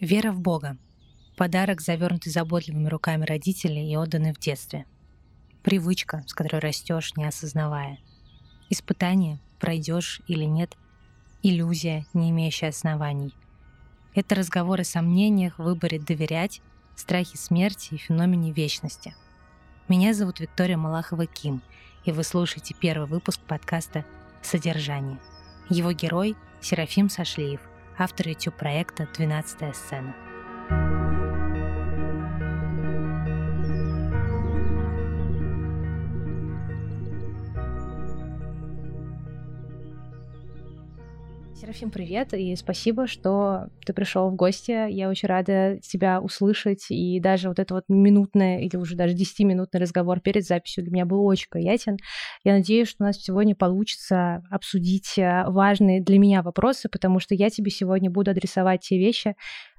[0.00, 0.76] Вера в Бога.
[1.36, 4.86] Подарок, завернутый заботливыми руками родителей и отданный в детстве.
[5.64, 7.98] Привычка, с которой растешь, не осознавая.
[8.70, 10.76] Испытание, пройдешь или нет.
[11.42, 13.34] Иллюзия, не имеющая оснований.
[14.14, 16.60] Это разговоры о сомнениях, выборе доверять,
[16.94, 19.16] страхе смерти и феномене вечности.
[19.88, 21.60] Меня зовут Виктория Малахова-Ким,
[22.04, 24.04] и вы слушаете первый выпуск подкаста
[24.42, 25.18] «Содержание».
[25.68, 27.60] Его герой— Серафим Сашлиев—
[27.98, 30.27] автор YouTube-проекта «12 сцена».
[41.68, 44.90] Серафим, привет, и спасибо, что ты пришел в гости.
[44.90, 49.78] Я очень рада тебя услышать, и даже вот это вот минутное или уже даже 10-минутный
[49.78, 51.98] разговор перед записью для меня был очень приятен.
[52.42, 57.34] Я надеюсь, что у нас сегодня получится обсудить э, важные для меня вопросы, потому что
[57.34, 59.36] я тебе сегодня буду адресовать те вещи,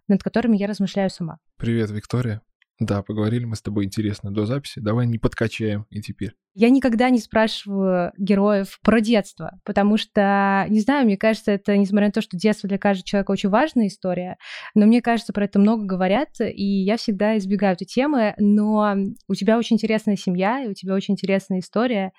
[0.07, 1.39] над которыми я размышляю сама.
[1.57, 2.43] Привет, Виктория.
[2.79, 4.79] Да, поговорили мы с тобой интересно до записи.
[4.79, 6.33] Давай не подкачаем и теперь.
[6.53, 12.07] Я никогда не спрашиваю героев про детство, потому что, не знаю, мне кажется, это, несмотря
[12.07, 14.37] на то, что детство для каждого человека очень важная история,
[14.75, 18.95] но мне кажется, про это много говорят, и я всегда избегаю этой темы, но
[19.27, 22.13] у тебя очень интересная семья, и у тебя очень интересная история,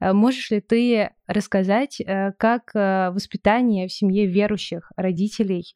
[0.00, 5.74] можешь ли ты рассказать, э, как э, воспитание в семье верующих родителей,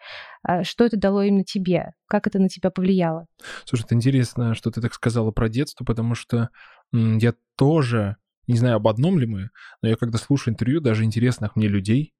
[0.63, 3.27] что это дало именно тебе, как это на тебя повлияло?
[3.65, 6.49] Слушай, это интересно, что ты так сказала про детство, потому что
[6.93, 8.17] я тоже,
[8.49, 9.51] не знаю, об одном ли мы,
[9.83, 12.13] но я когда слушаю интервью даже интересных мне людей,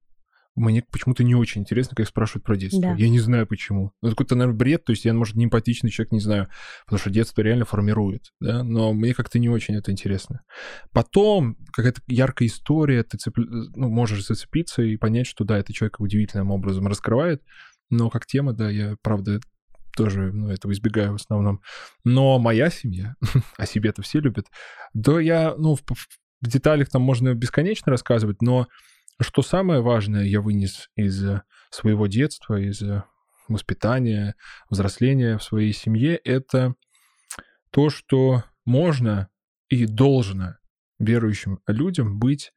[0.55, 2.83] мне почему-то не очень интересно, как спрашивают про детство.
[2.83, 2.95] Да.
[2.95, 3.93] Я не знаю почему.
[4.03, 6.49] Ну, это какой-то, наверное, бред, то есть я, может, не эмпатичный человек, не знаю,
[6.85, 10.43] потому что детство реально формирует, да, но мне как-то не очень это интересно.
[10.93, 13.37] Потом какая-то яркая история, ты цеп...
[13.37, 17.43] ну, можешь зацепиться и понять, что да, это человек удивительным образом раскрывает,
[17.89, 19.41] но как тема, да, я, правда,
[19.97, 21.61] тоже ну, этого избегаю в основном.
[22.05, 23.15] Но моя семья,
[23.57, 24.47] о себе-то все любят,
[24.93, 28.67] да я, ну, в, в деталях там можно бесконечно рассказывать, но
[29.21, 33.05] что самое важное я вынес из э, своего детства, из э,
[33.49, 34.35] воспитания,
[34.71, 36.75] взросления в своей семье, это
[37.71, 39.29] то, что можно
[39.69, 40.57] и должно
[40.99, 42.53] верующим людям быть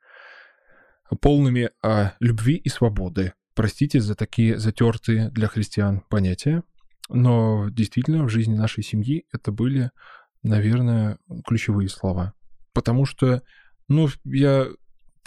[1.21, 3.33] полными а, любви и свободы.
[3.53, 6.63] Простите за такие затертые для христиан понятия,
[7.09, 9.91] но действительно в жизни нашей семьи это были,
[10.43, 12.33] наверное, ключевые слова.
[12.73, 13.41] Потому что,
[13.87, 14.67] ну, я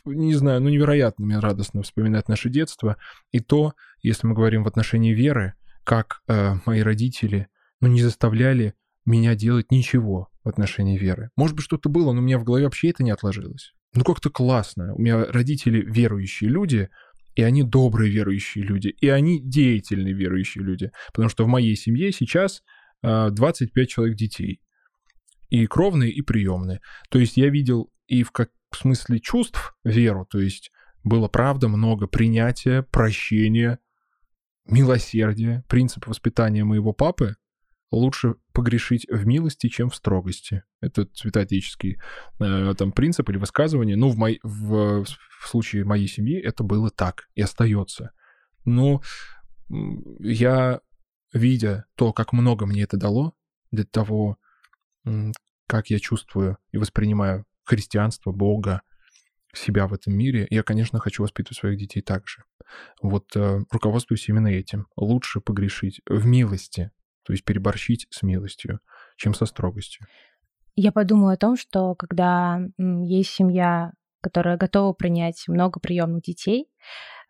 [0.04, 2.96] не знаю, ну невероятно мне радостно вспоминать наше детство.
[3.30, 5.54] И то, если мы говорим в отношении веры,
[5.84, 7.48] как э, мои родители,
[7.80, 11.30] ну не заставляли меня делать ничего в отношении веры.
[11.36, 13.72] Может быть, что-то было, но у меня в голове вообще это не отложилось.
[13.94, 14.94] Ну как-то классно.
[14.94, 16.90] У меня родители верующие люди,
[17.34, 20.90] и они добрые верующие люди, и они деятельные верующие люди.
[21.12, 22.62] Потому что в моей семье сейчас
[23.02, 24.60] э, 25 человек детей.
[25.48, 26.80] И кровные, и приемные.
[27.08, 30.70] То есть я видел и в, как, в смысле чувств веру, то есть
[31.04, 33.78] было, правда, много принятия, прощения,
[34.66, 35.64] милосердия.
[35.68, 37.36] Принцип воспитания моего папы
[37.90, 40.62] лучше погрешить в милости, чем в строгости.
[40.80, 41.98] Это святоотеческий
[42.40, 43.96] э, там принцип или высказывание.
[43.96, 48.10] Ну, в, мой, в, в случае моей семьи это было так и остается.
[48.64, 49.00] Но
[49.70, 50.80] я,
[51.32, 53.34] видя то, как много мне это дало,
[53.70, 54.38] для того,
[55.66, 58.82] как я чувствую и воспринимаю христианство, Бога,
[59.54, 62.42] себя в этом мире, я, конечно, хочу воспитывать своих детей так же.
[63.02, 64.86] Вот э, руководствуюсь именно этим.
[64.96, 66.90] Лучше погрешить в милости,
[67.24, 68.80] то есть переборщить с милостью,
[69.16, 70.06] чем со строгостью.
[70.76, 73.92] Я подумала о том, что когда есть семья,
[74.28, 76.68] которая готова принять много приемных детей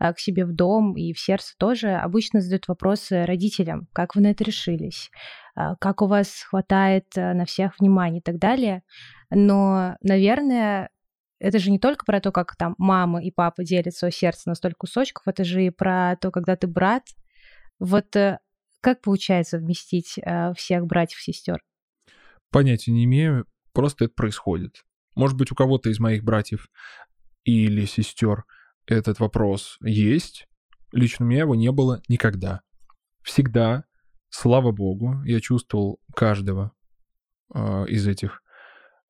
[0.01, 4.23] э, к себе в дом и в сердце тоже, обычно задают вопросы родителям, как вы
[4.23, 5.13] на это решились,
[5.55, 8.83] э, как у вас хватает э, на всех внимания и так далее.
[9.31, 10.91] Но, наверное,
[11.39, 14.57] это же не только про то, как там мама и папа делят свое сердце на
[14.57, 17.05] столько кусочков, это же и про то, когда ты брат.
[17.79, 18.09] Вот
[18.81, 20.19] как получается вместить
[20.57, 21.61] всех братьев и сестер?
[22.51, 24.83] Понятия не имею, просто это происходит.
[25.19, 26.69] Может быть, у кого-то из моих братьев
[27.43, 28.45] или сестер
[28.87, 30.47] этот вопрос есть.
[30.93, 32.61] Лично у меня его не было никогда.
[33.23, 33.83] Всегда,
[34.31, 36.71] слава богу, я чувствовал каждого
[37.53, 38.45] э, из этих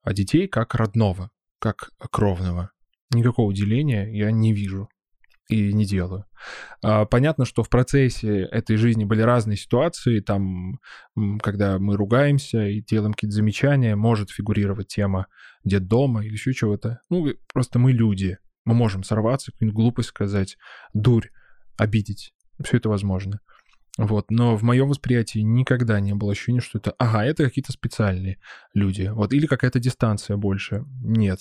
[0.03, 2.71] а детей как родного, как кровного.
[3.11, 4.89] Никакого деления я не вижу
[5.49, 6.25] и не делаю.
[6.83, 10.79] А, понятно, что в процессе этой жизни были разные ситуации, там,
[11.43, 15.27] когда мы ругаемся и делаем какие-то замечания, может фигурировать тема
[15.65, 17.01] дома или еще чего-то.
[17.11, 20.57] Ну, просто мы люди, мы можем сорваться, какую-нибудь глупость сказать,
[20.95, 21.29] дурь,
[21.77, 22.33] обидеть.
[22.63, 23.41] Все это возможно.
[23.97, 28.39] Вот, но в моем восприятии никогда не было ощущения, что это, ага, это какие-то специальные
[28.73, 30.85] люди, вот, или какая-то дистанция больше.
[31.03, 31.41] Нет.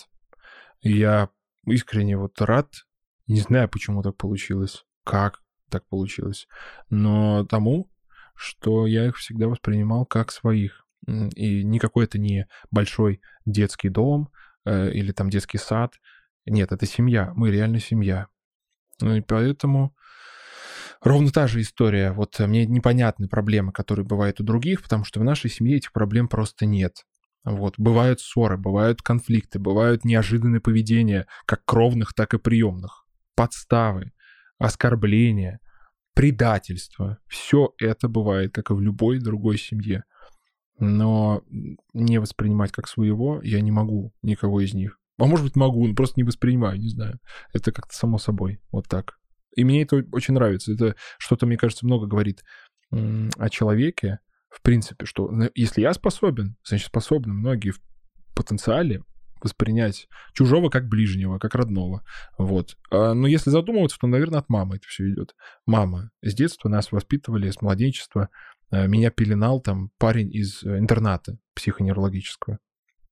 [0.81, 1.29] Я
[1.67, 2.86] искренне вот рад,
[3.27, 6.47] не знаю, почему так получилось, как так получилось,
[6.89, 7.91] но тому,
[8.35, 10.85] что я их всегда воспринимал как своих.
[11.35, 14.29] И никакой это не большой детский дом
[14.65, 15.93] э, или там детский сад.
[16.45, 17.33] Нет, это семья.
[17.35, 18.27] Мы реально семья.
[19.01, 19.95] Ну и поэтому
[21.01, 22.11] ровно та же история.
[22.11, 26.27] Вот мне непонятны проблемы, которые бывают у других, потому что в нашей семье этих проблем
[26.27, 27.05] просто нет.
[27.43, 27.75] Вот.
[27.77, 33.06] Бывают ссоры, бывают конфликты, бывают неожиданные поведения, как кровных, так и приемных.
[33.37, 34.11] Подставы,
[34.57, 35.61] оскорбления,
[36.13, 37.19] предательство.
[37.27, 40.03] Все это бывает, как и в любой другой семье.
[40.79, 41.43] Но
[41.93, 44.99] не воспринимать как своего я не могу никого из них.
[45.19, 47.19] А может быть могу, но просто не воспринимаю, не знаю.
[47.53, 49.19] Это как-то само собой, вот так.
[49.55, 50.73] И мне это очень нравится.
[50.73, 52.43] Это что-то, мне кажется, много говорит
[52.91, 54.19] о человеке,
[54.49, 57.81] в принципе, что ну, если я способен, значит, способны многие в
[58.35, 59.03] потенциале
[59.43, 62.03] воспринять чужого как ближнего, как родного.
[62.37, 62.77] Вот.
[62.91, 65.35] А, но если задумываться, то, наверное, от мамы это все идет.
[65.65, 66.11] Мама.
[66.21, 68.29] С детства нас воспитывали, с младенчества.
[68.69, 72.59] А, меня пеленал там парень из э, интерната психоневрологического.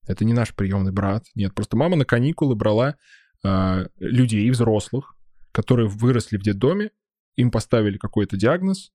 [0.06, 1.24] Это не наш приемный брат.
[1.34, 2.96] Нет, просто мама на каникулы брала
[3.44, 5.16] э, людей, взрослых,
[5.52, 6.90] которые выросли в детдоме,
[7.36, 8.92] им поставили какой-то диагноз,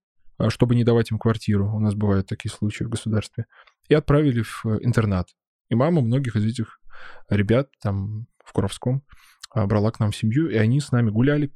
[0.50, 1.74] чтобы не давать им квартиру.
[1.74, 3.46] У нас бывают такие случаи в государстве.
[3.90, 5.30] И отправили в э, интернат.
[5.70, 6.81] И мама многих из этих
[7.30, 9.04] ребят там в Куровском
[9.54, 11.52] а, брала к нам семью, и они с нами гуляли,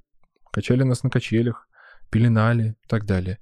[0.51, 1.67] качали нас на качелях,
[2.09, 3.39] пеленали и так далее.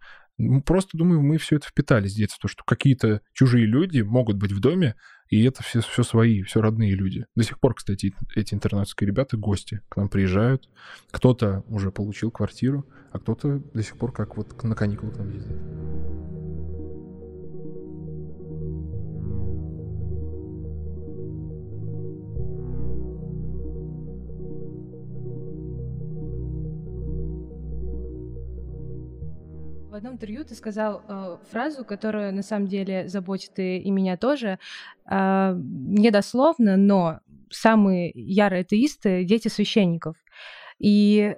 [0.65, 4.59] Просто, думаю, мы все это впитали с детства, что какие-то чужие люди могут быть в
[4.59, 4.95] доме,
[5.29, 7.25] и это все, все свои, все родные люди.
[7.35, 10.69] До сих пор, кстати, эти интернатские ребята, гости, к нам приезжают.
[11.11, 15.31] Кто-то уже получил квартиру, а кто-то до сих пор как вот на каникулы к нам
[15.31, 16.02] ездит.
[29.93, 34.17] В одном интервью ты сказал э, фразу, которая на самом деле заботит и, и меня
[34.17, 34.57] тоже.
[35.07, 37.19] Э, недословно, но
[37.51, 40.15] самые ярые атеисты— дети священников.
[40.79, 41.35] И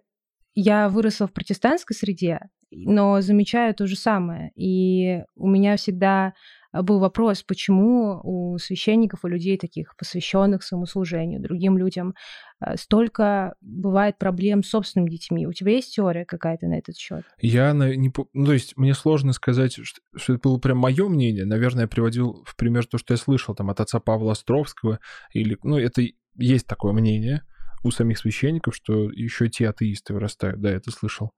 [0.54, 4.54] я выросла в протестантской среде, но замечаю то же самое.
[4.56, 6.34] И у меня всегда
[6.84, 12.16] был вопрос, почему у священников, у людей таких посвященных своему служению, другим людям,
[12.60, 15.48] а, столько бывает проблем с собственными детьми.
[15.48, 17.24] У тебя есть теория какая-то на этот счет?
[17.40, 18.12] Я не...
[18.34, 21.46] Ну, то есть мне сложно сказать, что, что это было прям мое мнение.
[21.46, 25.00] Наверное, я приводил в пример то, что я слышал там от отца Павла Островского.
[25.34, 26.02] Или, ну, это
[26.38, 27.44] есть такое мнение
[27.84, 30.60] у самих священников, что еще те атеисты вырастают.
[30.60, 31.32] Да, это слышал.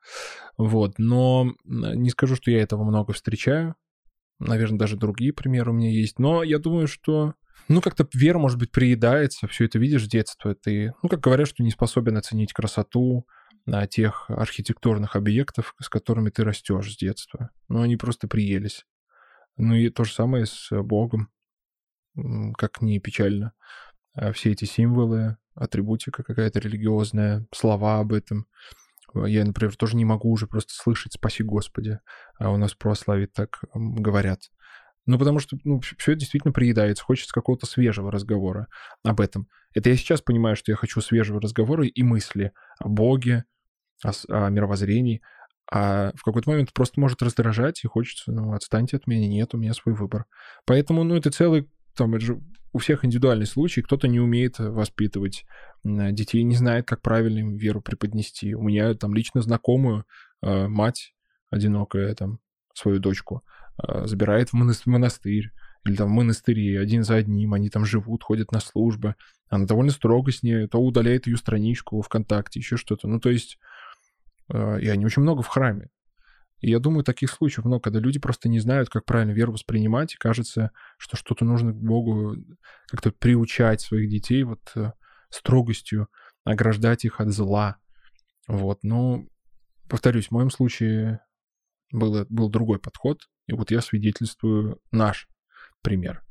[0.57, 0.97] Вот.
[0.97, 3.75] Но не скажу, что я этого много встречаю.
[4.39, 6.19] Наверное, даже другие примеры у меня есть.
[6.19, 7.33] Но я думаю, что
[7.67, 10.55] ну, как-то вера, может быть, приедается, все это видишь с детства.
[10.55, 13.27] Ты, ну, как говорят, что не способен оценить красоту
[13.65, 17.49] на тех архитектурных объектов, с которыми ты растешь с детства.
[17.67, 18.85] Ну, они просто приелись.
[19.57, 21.29] Ну, и то же самое с Богом.
[22.57, 23.53] Как не печально.
[24.13, 28.47] А все эти символы, атрибутика какая-то религиозная, слова об этом.
[29.25, 31.99] Я, например, тоже не могу уже просто слышать «Спаси Господи»,
[32.39, 34.41] а у нас в православии так говорят.
[35.05, 38.67] Ну, потому что ну, все это действительно приедается, хочется какого-то свежего разговора
[39.03, 39.47] об этом.
[39.73, 43.45] Это я сейчас понимаю, что я хочу свежего разговора и мысли о Боге,
[44.03, 45.21] о, о мировоззрении,
[45.71, 49.57] а в какой-то момент просто может раздражать, и хочется, ну, отстаньте от меня, нет, у
[49.57, 50.25] меня свой выбор.
[50.65, 52.41] Поэтому, ну, это целый, там, это же
[52.73, 55.45] у всех индивидуальный случай, кто-то не умеет воспитывать
[55.83, 58.53] детей, не знает, как правильно им веру преподнести.
[58.53, 60.05] У меня там лично знакомую
[60.41, 61.13] э, мать
[61.49, 62.39] одинокая, там,
[62.73, 63.43] свою дочку,
[63.81, 65.51] э, забирает в монастырь,
[65.85, 69.15] или там в монастыре один за одним, они там живут, ходят на службы.
[69.49, 73.07] Она довольно строго с ней, то удаляет ее страничку ВКонтакте, еще что-то.
[73.07, 73.57] Ну, то есть,
[74.49, 75.89] э, и они очень много в храме.
[76.59, 80.15] И я думаю, таких случаев много, когда люди просто не знают, как правильно веру воспринимать,
[80.15, 82.35] и кажется, что что-то нужно Богу
[82.87, 84.93] как-то приучать своих детей вот э,
[85.29, 86.07] строгостью,
[86.43, 87.77] ограждать их от зла.
[88.47, 89.25] Вот, но,
[89.87, 91.19] повторюсь, в моем случае
[91.91, 95.27] был, был другой подход, и вот я свидетельствую наш
[95.81, 96.23] пример.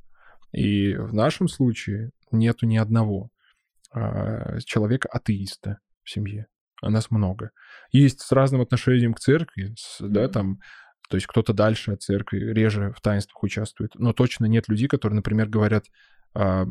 [0.52, 3.30] И в нашем случае нету ни одного
[3.92, 6.47] а, человека-атеиста в семье
[6.83, 7.50] а нас много.
[7.92, 10.09] Есть с разным отношением к церкви, с, mm-hmm.
[10.09, 10.59] да, там,
[11.09, 13.92] то есть кто-то дальше от церкви, реже в таинствах участвует.
[13.95, 15.85] Но точно нет людей, которые, например, говорят,
[16.35, 16.66] а,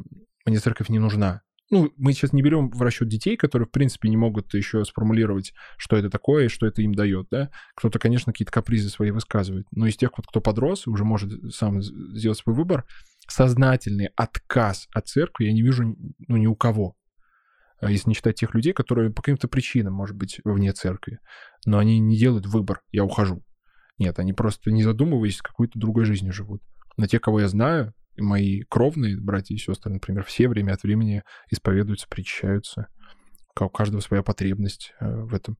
[0.45, 4.09] мне церковь не нужна, ну, мы сейчас не берем в расчет детей, которые, в принципе,
[4.09, 7.49] не могут еще сформулировать, что это такое и что это им дает, да.
[7.75, 9.65] Кто-то, конечно, какие-то капризы свои высказывает.
[9.71, 12.85] Но из тех, вот, кто подрос уже может сам сделать свой выбор,
[13.27, 15.95] сознательный отказ от церкви я не вижу
[16.27, 16.95] ну, ни у кого.
[17.85, 21.19] А если не считать тех людей, которые по каким-то причинам, может быть, вне церкви,
[21.67, 23.43] но они не делают выбор, я ухожу.
[23.99, 26.63] Нет, они просто, не задумываясь, какой-то другой жизнью живут.
[26.97, 31.21] Но те, кого я знаю, мои кровные братья и сестры, например, все время от времени
[31.51, 32.87] исповедуются, причащаются.
[33.59, 35.59] У каждого своя потребность э, в этом.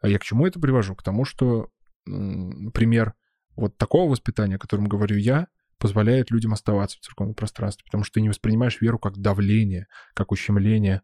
[0.00, 0.94] А я к чему это привожу?
[0.94, 1.70] К тому, что
[2.04, 3.14] пример
[3.56, 8.14] вот такого воспитания, о котором говорю я, позволяет людям оставаться в церковном пространстве, потому что
[8.14, 11.02] ты не воспринимаешь веру как давление, как ущемление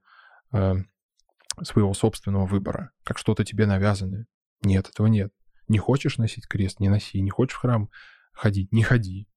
[0.53, 4.27] своего собственного выбора, как что-то тебе навязанное.
[4.63, 5.33] Нет, этого нет.
[5.69, 7.21] Не хочешь носить крест, не носи.
[7.21, 7.91] Не хочешь в храм
[8.33, 9.29] ходить, не ходи.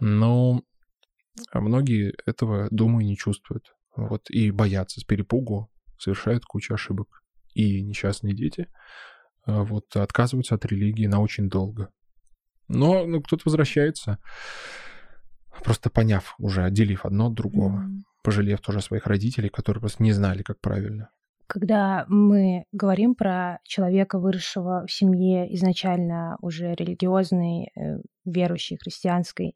[0.00, 0.62] Но
[1.52, 3.74] многие этого, думаю, не чувствуют.
[3.96, 7.22] Вот, и боятся с перепугу, совершают кучу ошибок.
[7.54, 8.68] И несчастные дети
[9.44, 11.90] а, вот, отказываются от религии на очень долго.
[12.68, 14.18] Но ну, кто-то возвращается,
[15.64, 18.00] просто поняв уже, отделив одно от другого, mm.
[18.22, 21.10] Пожалев тоже своих родителей, которые просто не знали, как правильно.
[21.46, 29.54] Когда мы говорим про человека, выросшего в семье изначально уже религиозной, э, верующей, христианской,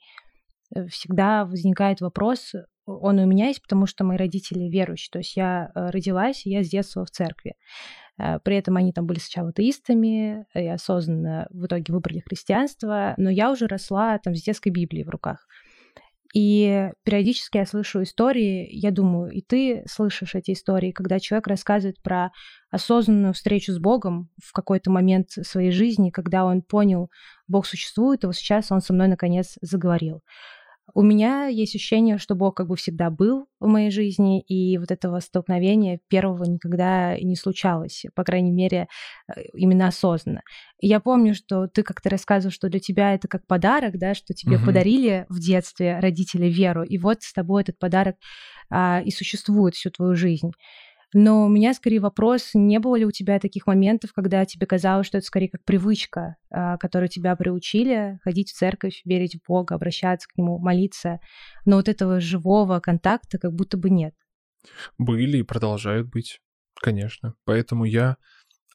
[0.74, 2.52] Э, всегда возникает вопрос,
[2.84, 5.10] он у меня есть, потому что мои родители верующие.
[5.12, 7.54] То есть я э, родилась, я с детства в церкви.
[8.44, 13.50] При этом они там были сначала атеистами, и осознанно в итоге выбрали христианство, но я
[13.50, 15.46] уже росла там с детской Библией в руках.
[16.32, 22.00] И периодически я слышу истории, я думаю, и ты слышишь эти истории, когда человек рассказывает
[22.02, 22.30] про
[22.70, 27.10] осознанную встречу с Богом в какой-то момент своей жизни, когда он понял,
[27.48, 30.22] Бог существует, и вот сейчас он со мной наконец заговорил.
[30.94, 34.90] У меня есть ощущение, что Бог как бы всегда был в моей жизни, и вот
[34.90, 38.88] этого столкновения первого никогда не случалось, по крайней мере,
[39.28, 40.42] э, именно осознанно.
[40.80, 44.56] Я помню, что ты как-то рассказывал, что для тебя это как подарок, да, что тебе
[44.56, 44.66] угу.
[44.66, 48.16] подарили в детстве родители веру, и вот с тобой этот подарок
[48.68, 50.50] а, и существует всю твою жизнь.
[51.14, 55.06] Но у меня скорее вопрос, не было ли у тебя таких моментов, когда тебе казалось,
[55.06, 59.74] что это скорее как привычка, а, которую тебя приучили ходить в церковь, верить в Бога,
[59.74, 61.20] обращаться к Нему, молиться,
[61.66, 64.14] но вот этого живого контакта как будто бы нет?
[64.96, 66.40] Были и продолжают быть,
[66.80, 67.34] конечно.
[67.44, 68.16] Поэтому я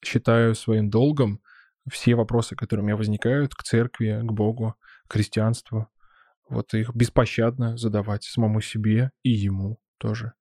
[0.03, 1.41] считаю своим долгом
[1.89, 4.75] все вопросы, которые у меня возникают к церкви, к Богу,
[5.07, 5.87] к христианству,
[6.49, 10.33] вот их беспощадно задавать самому себе и ему тоже.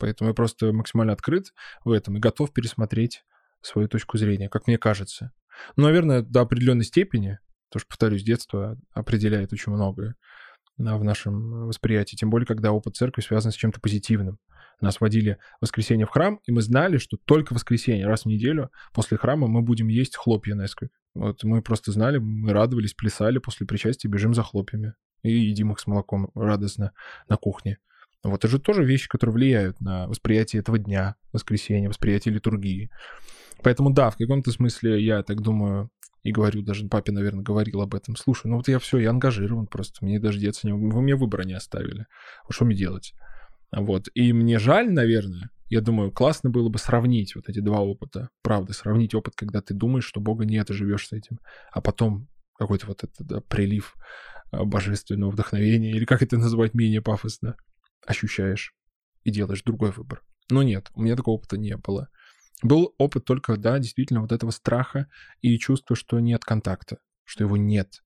[0.00, 1.52] Поэтому я просто максимально открыт
[1.84, 3.22] в этом и готов пересмотреть
[3.60, 5.32] свою точку зрения, как мне кажется.
[5.76, 7.38] Ну, наверное, до определенной степени,
[7.68, 10.16] потому что, повторюсь, детство определяет очень многое
[10.78, 14.38] в нашем восприятии, тем более, когда опыт церкви связан с чем-то позитивным.
[14.80, 18.26] Нас водили в воскресенье в храм, и мы знали, что только в воскресенье, раз в
[18.26, 20.90] неделю, после храма мы будем есть хлопья Несквик.
[21.12, 25.80] Вот мы просто знали, мы радовались, плясали после причастия, бежим за хлопьями и едим их
[25.80, 26.92] с молоком радостно
[27.28, 27.78] на кухне.
[28.22, 32.90] Вот это же тоже вещи, которые влияют на восприятие этого дня, воскресенья, восприятие литургии.
[33.62, 35.90] Поэтому да, в каком-то смысле я так думаю
[36.22, 38.16] и говорю, даже папе, наверное, говорил об этом.
[38.16, 40.72] Слушай, ну вот я все, я ангажирован просто, мне даже деться не...
[40.74, 42.06] Вы мне выбора не оставили.
[42.50, 43.14] Что мне делать?
[43.72, 44.08] Вот.
[44.14, 48.28] И мне жаль, наверное, я думаю, классно было бы сравнить вот эти два опыта.
[48.42, 51.38] Правда, сравнить опыт, когда ты думаешь, что Бога нет, и живешь с этим,
[51.72, 53.94] а потом какой-то вот этот да, прилив
[54.50, 57.56] а, божественного вдохновения, или как это назвать менее пафосно,
[58.06, 58.74] ощущаешь
[59.24, 60.22] и делаешь другой выбор.
[60.50, 62.08] Но нет, у меня такого опыта не было.
[62.62, 65.06] Был опыт только, да, действительно, вот этого страха
[65.40, 68.02] и чувства, что нет контакта, что его нет.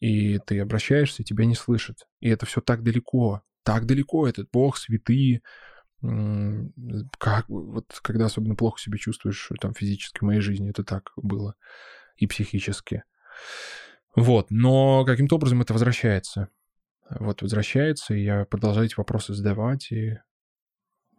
[0.00, 2.08] И ты обращаешься, тебя не слышат.
[2.20, 5.42] И это все так далеко, так далеко, этот Бог, святые,
[6.00, 11.54] как, вот когда особенно плохо себя чувствуешь там физически в моей жизни, это так было
[12.16, 13.04] и психически.
[14.16, 16.48] Вот, но каким-то образом это возвращается
[17.10, 20.18] вот возвращается, и я продолжаю эти вопросы задавать, и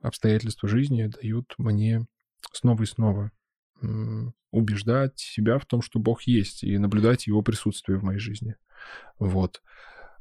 [0.02, 2.06] обстоятельства жизни дают мне
[2.52, 3.32] снова и снова
[4.52, 8.56] убеждать себя в том, что Бог есть, и наблюдать его присутствие в моей жизни.
[9.20, 9.62] Вот.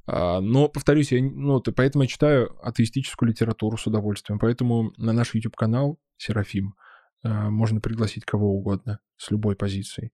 [0.07, 4.38] А, но, повторюсь, я, ну, поэтому я читаю атеистическую литературу с удовольствием.
[4.38, 6.75] Поэтому на наш YouTube-канал Серафим
[7.23, 10.12] а, можно пригласить кого угодно с любой позицией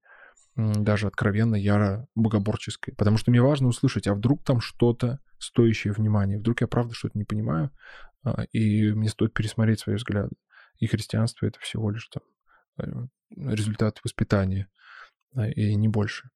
[0.58, 2.94] даже откровенно яро богоборческой.
[2.94, 7.16] Потому что мне важно услышать, а вдруг там что-то стоящее внимания, вдруг я правда что-то
[7.16, 7.70] не понимаю,
[8.24, 10.34] а, и мне стоит пересмотреть свои взгляды.
[10.80, 12.22] И христианство— это всего лишь там
[12.78, 14.68] э, результат воспитания,
[15.54, 16.30] и не больше.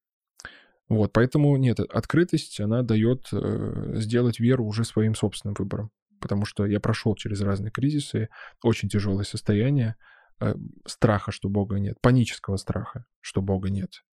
[0.87, 5.91] Вот, поэтому нет, открытость, она дает э, сделать веру уже своим собственным выбором.
[6.21, 8.29] потому что я прошел через разные кризисы,
[8.61, 9.95] очень тяжелое состояние
[10.39, 10.53] э,
[10.87, 14.03] страха, что Бога нет, панического страха, что Бога нет.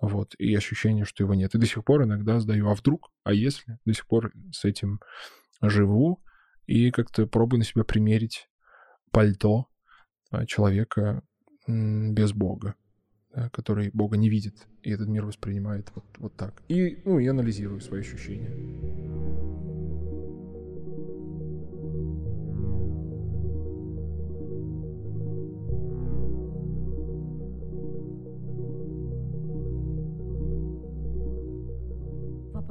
[0.00, 1.54] Вот, и ощущение, что его нет.
[1.54, 3.78] И до сих пор иногда сдаю, а вдруг, а если?
[3.84, 5.00] До сих пор с этим
[5.62, 6.22] живу
[6.66, 8.48] и как-то пробую на себя примерить
[9.10, 9.68] пальто
[10.30, 11.22] а, человека
[11.66, 12.74] без Бога,
[13.52, 16.62] который Бога не видит, и этот мир воспринимает вот, вот так.
[16.68, 19.25] И, ну, и анализирую свои ощущения.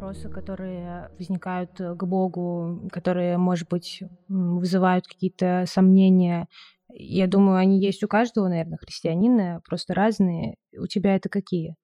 [0.06, 6.48] Вопросы, которые возникают э, к Богу, которые, может быть, вызывают какие-то сомнения.
[6.90, 10.58] Я думаю, они есть у каждого, наверное, христианина, просто разные.
[10.78, 11.76] У тебя это какие?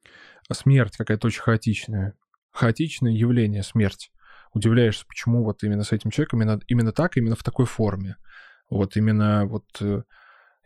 [0.47, 2.13] А смерть какая-то очень хаотичная.
[2.51, 4.11] Хаотичное явление, смерть.
[4.53, 8.17] Удивляешься, почему вот именно с этим человеком, именно, именно так, именно в такой форме.
[8.69, 10.03] Вот именно вот, э,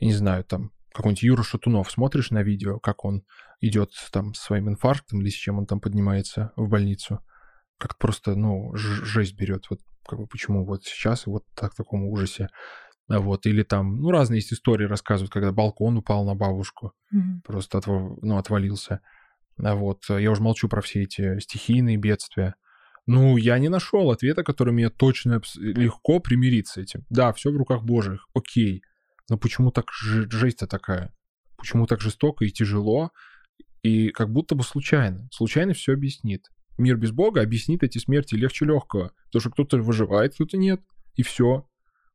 [0.01, 3.23] не знаю, там, какой-нибудь Юра Шатунов, смотришь на видео, как он
[3.61, 7.21] идет там с своим инфарктом или с чем он там поднимается в больницу,
[7.77, 9.65] как просто, ну, жесть берет.
[9.69, 12.49] Вот как бы почему вот сейчас и вот так в таком ужасе.
[13.07, 17.41] А вот, или там, ну, разные есть истории рассказывают, когда балкон упал на бабушку, mm-hmm.
[17.43, 17.87] просто отв...
[18.21, 19.01] ну, отвалился.
[19.63, 22.55] А вот, я уже молчу про все эти стихийные бедствия.
[23.05, 27.05] Ну, я не нашел ответа, который мне точно легко примириться с этим.
[27.09, 28.81] Да, все в руках Божьих, окей.
[29.29, 31.13] Но почему так жесть-то такая?
[31.57, 33.11] Почему так жестоко и тяжело?
[33.83, 35.27] И как будто бы случайно.
[35.31, 39.13] Случайно все объяснит мир без Бога объяснит эти смерти легче легкого.
[39.27, 40.81] Потому что кто-то выживает, кто-то нет.
[41.15, 41.67] И все.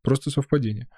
[0.02, 0.88] Просто совпадение.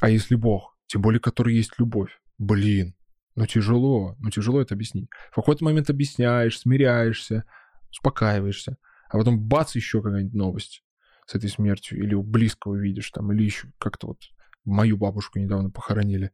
[0.00, 2.94] А если Бог, тем более, который есть любовь, блин,
[3.34, 5.08] ну тяжело, ну тяжело это объяснить.
[5.30, 7.44] В какой-то момент объясняешь, смиряешься,
[7.90, 8.76] успокаиваешься,
[9.08, 10.82] а потом бац, еще какая-нибудь новость
[11.26, 14.18] с этой смертью, или у близкого видишь там, или еще как-то вот
[14.64, 16.32] мою бабушку недавно похоронили,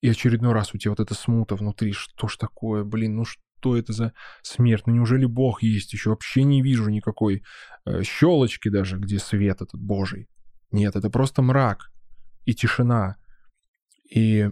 [0.00, 3.42] и очередной раз у тебя вот эта смута внутри, что ж такое, блин, ну что
[3.58, 4.86] что это за смерть?
[4.86, 5.92] Ну неужели Бог есть?
[5.92, 7.42] Еще вообще не вижу никакой
[7.84, 10.28] э, щелочки даже, где свет этот Божий.
[10.70, 11.90] Нет, это просто мрак
[12.44, 13.16] и тишина.
[14.08, 14.48] И,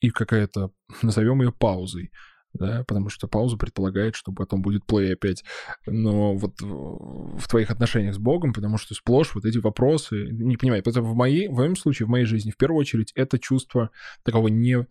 [0.00, 2.10] и какая-то, назовем ее паузой
[2.54, 5.44] да, потому что пауза предполагает, что потом будет плей опять.
[5.86, 10.80] Но вот в твоих отношениях с Богом, потому что сплошь вот эти вопросы, не понимаю,
[10.86, 13.90] это в, моей, в моем случае, в моей жизни, в первую очередь, это чувство
[14.22, 14.86] такого не,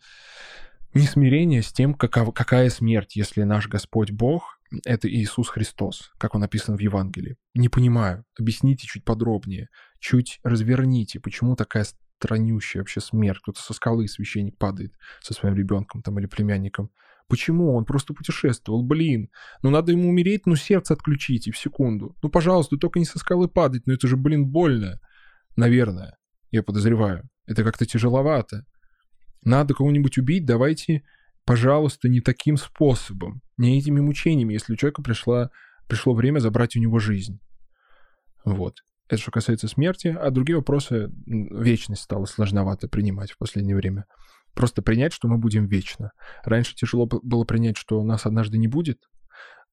[0.94, 6.36] не смирение с тем, какова, какая смерть, если наш Господь Бог— это Иисус Христос, как
[6.36, 7.38] он написан в Евангелии.
[7.54, 8.26] Не понимаю.
[8.40, 9.70] Объясните чуть подробнее.
[10.00, 11.86] Чуть разверните, почему такая
[12.20, 13.40] странющая вообще смерть.
[13.42, 16.92] Кто-то со скалы священник падает со своим ребенком там или племянником.
[17.28, 17.74] Почему?
[17.74, 18.84] Он просто путешествовал.
[18.84, 19.30] Блин,
[19.62, 22.16] ну надо ему умереть, ну сердце отключите в секунду.
[22.22, 25.00] Ну, пожалуйста, только не со скалы падать, ну это же, блин, больно.
[25.56, 26.18] Наверное,
[26.52, 27.30] я подозреваю.
[27.46, 28.66] Это как-то тяжеловато
[29.46, 31.04] надо кого-нибудь убить, давайте,
[31.46, 35.50] пожалуйста, не таким способом, не этими мучениями, если у человека пришла,
[35.88, 37.40] пришло время забрать у него жизнь.
[38.46, 38.78] Вот.
[39.08, 44.06] Это что касается смерти, а другие вопросы вечность стала сложновато принимать в последнее время.
[44.54, 46.12] Просто принять, что мы будем вечно.
[46.44, 49.00] Раньше тяжело было принять, что нас однажды не будет,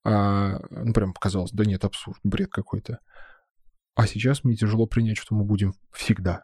[0.03, 2.99] а, ну, прям показалось, да нет, абсурд, бред какой-то.
[3.95, 6.43] А сейчас мне тяжело принять, что мы будем всегда.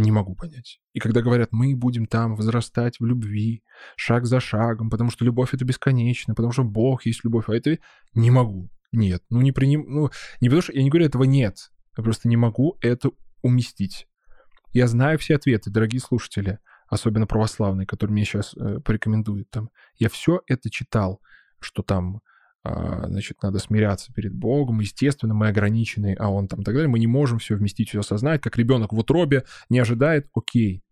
[0.00, 0.80] Не могу понять.
[0.94, 3.62] И когда говорят, мы будем там возрастать в любви,
[3.96, 7.78] шаг за шагом, потому что любовь это бесконечно, потому что Бог есть любовь, а это
[8.14, 8.70] не могу.
[8.92, 9.22] Нет.
[9.28, 9.84] Ну, не приним...
[9.86, 10.10] ну,
[10.40, 11.70] не потому что я не говорю этого нет.
[11.98, 13.10] Я просто не могу это
[13.42, 14.08] уместить.
[14.72, 19.68] Я знаю все ответы, дорогие слушатели, особенно православные, которые мне сейчас э, порекомендуют там.
[19.98, 21.20] Я все это читал,
[21.60, 22.22] что там
[22.64, 26.98] значит, надо смиряться перед Богом, естественно, мы ограничены, а он там и так далее, мы
[26.98, 30.82] не можем все вместить, все осознать, как ребенок в утробе не ожидает, окей.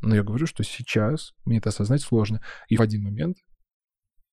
[0.00, 2.40] Но я говорю, что сейчас мне это осознать сложно.
[2.68, 3.36] И в один момент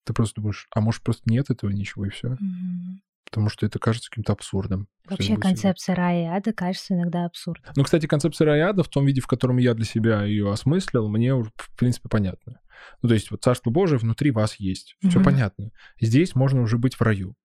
[0.06, 2.30] ты просто думаешь, а может просто нет этого ничего и все.
[2.30, 4.88] Mm-hmm потому что это кажется каким-то абсурдом.
[5.06, 7.72] Вообще концепция рая и ада кажется иногда абсурдом.
[7.76, 10.52] Ну, кстати, концепция рая и ада в том виде, в котором я для себя ее
[10.52, 12.60] осмыслил, мне уже, в принципе, понятно.
[13.02, 14.96] Ну, то есть вот Царство Божие внутри вас есть.
[15.04, 15.10] Mm-hmm.
[15.10, 15.72] Все понятно.
[16.00, 17.36] Здесь можно уже быть в раю.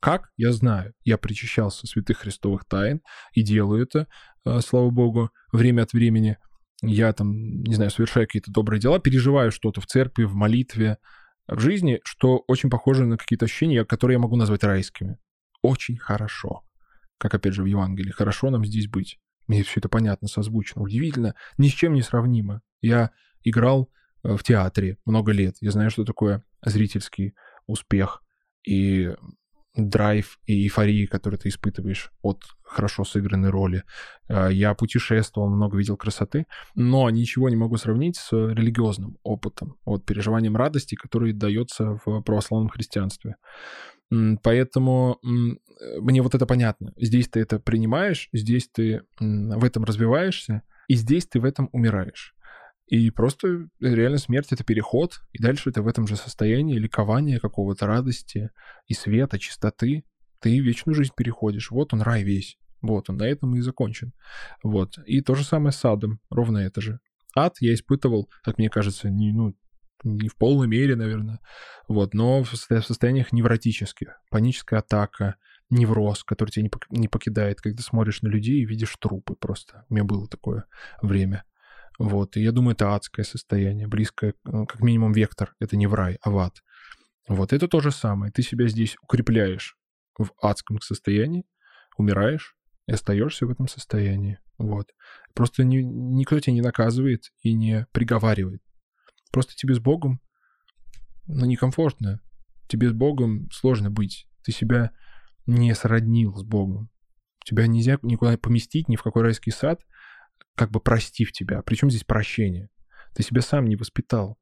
[0.00, 0.30] Как?
[0.36, 0.94] Я знаю.
[1.04, 3.00] Я причащался святых христовых тайн
[3.32, 4.06] и делаю это,
[4.44, 6.38] э, слава богу, время от времени.
[6.82, 10.98] Я там, не знаю, совершаю какие-то добрые дела, переживаю что-то в церкви, в молитве,
[11.48, 15.18] в жизни, что очень похоже на какие-то ощущения, которые я могу назвать райскими
[15.66, 16.62] очень хорошо.
[17.18, 18.10] Как, опять же, в Евангелии.
[18.10, 19.18] Хорошо нам здесь быть.
[19.46, 20.82] Мне все это понятно, созвучно.
[20.82, 21.34] Удивительно.
[21.58, 22.62] Ни с чем не сравнимо.
[22.80, 23.10] Я
[23.42, 23.90] играл
[24.22, 25.56] э, в театре много лет.
[25.60, 27.34] Я знаю, что такое зрительский
[27.66, 28.22] успех.
[28.66, 29.14] И
[29.76, 33.84] драйв и эйфории, который ты испытываешь от хорошо сыгранной роли.
[34.28, 40.04] А, я путешествовал, много видел красоты, но ничего не могу сравнить с религиозным опытом, вот
[40.04, 43.36] переживанием радости, который дается в православном христианстве.
[44.42, 46.92] Поэтому мне вот это понятно.
[46.96, 52.35] Здесь ты это принимаешь, здесь ты в этом развиваешься, и здесь ты в этом умираешь.
[52.86, 57.86] И просто реально смерть— это переход, и дальше ты в этом же состоянии ликования какого-то,
[57.86, 58.50] радости
[58.86, 60.04] и света, чистоты.
[60.40, 61.70] Ты вечную жизнь переходишь.
[61.70, 62.58] Вот он, рай весь.
[62.82, 64.12] Вот он, на этом и закончен.
[64.62, 64.98] Вот.
[65.06, 67.00] И то же самое с адом, ровно это же.
[67.34, 69.56] Ад я испытывал, как мне кажется, не, ну,
[70.04, 71.40] не в полной мере, наверное,
[71.88, 74.20] вот, но в состояниях невротических.
[74.30, 75.36] Паническая атака,
[75.70, 79.84] невроз, который тебя не покидает, когда смотришь на людей и видишь трупы просто.
[79.88, 80.66] У меня было такое
[81.02, 81.44] время.
[81.98, 85.54] Вот, и я думаю, это адское состояние, близкое, ну, как минимум, вектор.
[85.60, 86.62] Это не в рай, а в ад.
[87.28, 88.30] Вот, это то же самое.
[88.32, 89.76] Ты себя здесь укрепляешь
[90.18, 91.46] в адском состоянии,
[91.96, 92.56] умираешь
[92.86, 94.38] и остаешься в этом состоянии.
[94.58, 94.90] Вот.
[95.34, 98.62] Просто ни, никто тебя не наказывает и не приговаривает.
[99.32, 100.20] Просто тебе с Богом,
[101.26, 102.20] ну, некомфортно.
[102.68, 104.28] Тебе с Богом сложно быть.
[104.44, 104.92] Ты себя
[105.46, 106.90] не сроднил с Богом.
[107.44, 109.80] Тебя нельзя никуда поместить, ни в какой райский сад—
[110.56, 111.62] как бы простив тебя.
[111.62, 112.68] Причем здесь прощение?
[113.14, 114.38] Ты себя сам не воспитал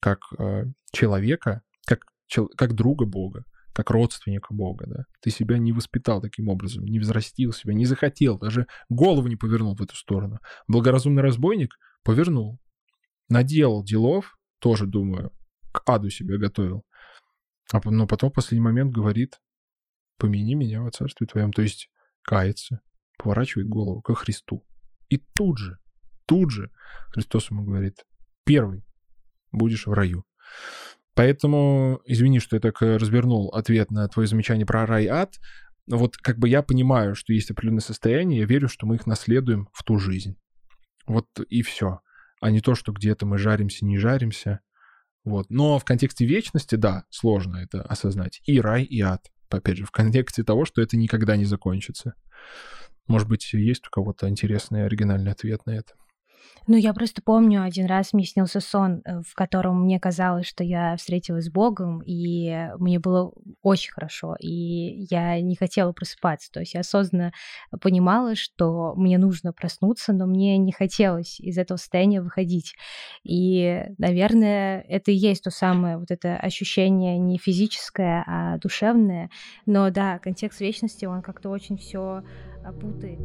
[0.00, 5.04] как э, человека, как, чел, как друга Бога, как родственника Бога, да.
[5.20, 9.74] Ты себя не воспитал таким образом, не взрастил себя, не захотел, даже голову не повернул
[9.74, 10.40] в эту сторону.
[10.66, 12.60] Благоразумный разбойник повернул,
[13.28, 15.32] наделал делов, тоже, думаю,
[15.72, 16.84] к аду себя готовил.
[17.72, 19.40] А, но потом в последний момент говорит,
[20.18, 21.90] помяни меня во царстве твоем, то есть
[22.22, 22.80] кается,
[23.16, 24.64] поворачивает голову ко Христу.
[25.12, 25.76] И тут же,
[26.24, 26.70] тут же
[27.10, 28.06] Христос ему говорит,
[28.46, 28.82] первый
[29.52, 30.24] будешь в раю.
[31.14, 35.38] Поэтому, извини, что я так э, развернул ответ на твое замечание про рай и ад.
[35.86, 39.68] Вот как бы я понимаю, что есть определенные состояния, я верю, что мы их наследуем
[39.74, 40.38] в ту жизнь.
[41.06, 42.00] Вот и все.
[42.40, 44.60] А не то, что где-то мы жаримся, не жаримся.
[45.24, 45.50] Вот.
[45.50, 48.40] Но в контексте вечности, да, сложно это осознать.
[48.46, 49.26] И рай, и ад.
[49.50, 52.14] Опять же, в контексте того, что это никогда не закончится.
[53.12, 55.92] Может быть, есть у кого-то интересный оригинальный ответ на это?
[56.66, 60.62] Ну, я просто помню, один раз мне снился сон, э, в котором мне казалось, что
[60.62, 66.50] я встретилась с Богом, и мне было очень хорошо, и я не хотела просыпаться.
[66.52, 67.32] То есть я осознанно
[67.80, 72.74] понимала, что мне нужно проснуться, но мне не хотелось из этого состояния выходить.
[73.24, 79.30] И, наверное, это и есть то самое вот это ощущение не физическое, а душевное.
[79.66, 82.22] Но да, контекст вечности, он как-то очень все
[82.64, 83.20] опутает.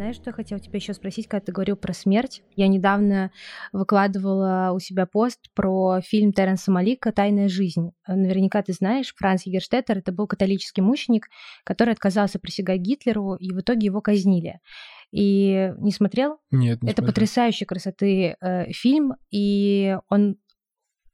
[0.00, 2.42] Знаешь, что я хотела тебя еще спросить, когда ты говорил про смерть?
[2.56, 3.30] Я недавно
[3.70, 7.90] выкладывала у себя пост про фильм Терренса Малика «Тайная жизнь».
[8.08, 11.28] Наверняка ты знаешь, Франц Егерштеттер— это был католический мученик,
[11.64, 14.60] который отказался присягать Гитлеру, и в итоге его казнили.
[15.12, 16.38] И не смотрел?
[16.50, 17.06] Нет, не Это смотрел.
[17.06, 20.36] потрясающей красоты э, фильм, и он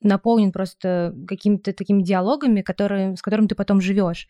[0.01, 4.29] наполнен просто какими-то такими диалогами, которые, с которыми ты потом живешь.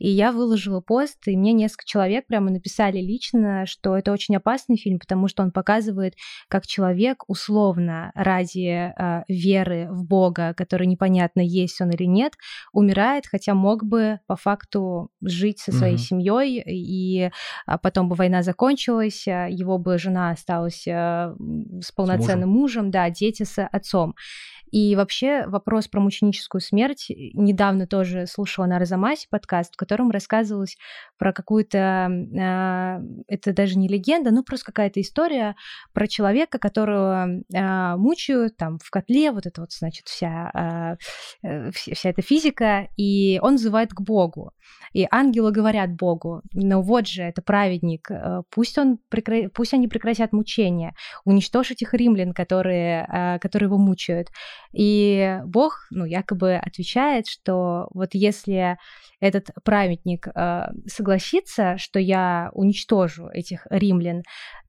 [0.00, 4.78] И я выложила пост, и мне несколько человек прямо написали лично, что это очень опасный
[4.78, 6.14] фильм, потому что он показывает,
[6.48, 12.32] как человек условно ради э, веры в Бога, который непонятно есть он или нет,
[12.72, 16.02] умирает, хотя мог бы по факту жить со своей угу.
[16.02, 17.30] семьей, и
[17.66, 21.34] а потом бы война закончилась, а его бы жена осталась э,
[21.82, 22.60] с полноценным с мужем.
[22.60, 24.14] мужем, да, дети с отцом.
[24.70, 27.06] И вообще вопрос про мученическую смерть.
[27.08, 30.76] Недавно тоже слушала на Розамасе подкаст, в котором рассказывалось
[31.18, 35.56] про какую-то, э, это даже не легенда, ну просто какая-то история
[35.92, 40.96] про человека, которого э, мучают там в котле, вот это вот, значит, вся,
[41.42, 44.52] э, вся эта физика, и он взывает к Богу.
[44.92, 48.08] И ангелы говорят Богу, ну вот же, это праведник,
[48.50, 49.48] пусть, он прекра...
[49.52, 54.28] пусть они прекратят мучения, уничтожь этих римлян, которые, которые его мучают.
[54.72, 58.78] И Бог, ну, якобы отвечает, что вот если
[59.20, 64.22] этот праведник э, согласится, что я уничтожу этих римлян,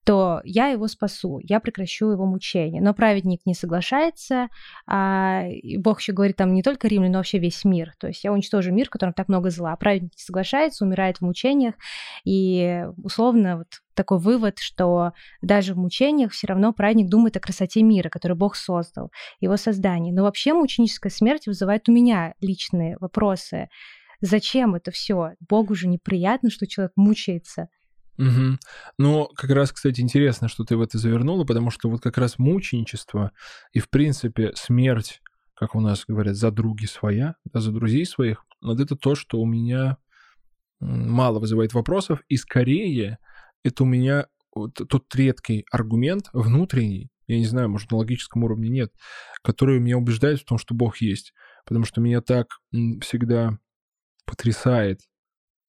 [0.03, 2.81] то я его спасу, я прекращу его мучение.
[2.81, 4.47] Но праведник не соглашается,
[4.87, 5.43] а
[5.77, 7.93] Бог еще говорит там не только римлян, но вообще весь мир.
[7.99, 9.75] То есть я уничтожу мир, в котором так много зла.
[9.75, 11.75] Праведник не соглашается, умирает в мучениях,
[12.25, 17.83] и условно вот такой вывод, что даже в мучениях все равно праведник думает о красоте
[17.83, 20.11] мира, который Бог создал, его создании.
[20.11, 23.69] Но вообще мученическая смерть вызывает у меня личные вопросы
[24.21, 25.31] Зачем это все?
[25.39, 27.67] Богу же неприятно, что человек мучается.
[28.17, 28.57] Угу.
[28.99, 32.37] Ну, как раз, кстати, интересно, что ты в это завернула, потому что вот как раз
[32.37, 33.31] мученичество
[33.73, 35.21] и, в принципе, смерть,
[35.55, 39.39] как у нас говорят, за други своя, да, за друзей своих, вот это то, что
[39.39, 39.97] у меня
[40.79, 43.17] мало вызывает вопросов, и скорее
[43.63, 48.69] это у меня вот тот редкий аргумент внутренний, я не знаю, может, на логическом уровне
[48.69, 48.91] нет,
[49.41, 51.33] который меня убеждает в том, что Бог есть.
[51.65, 53.57] Потому что меня так всегда
[54.25, 55.01] потрясает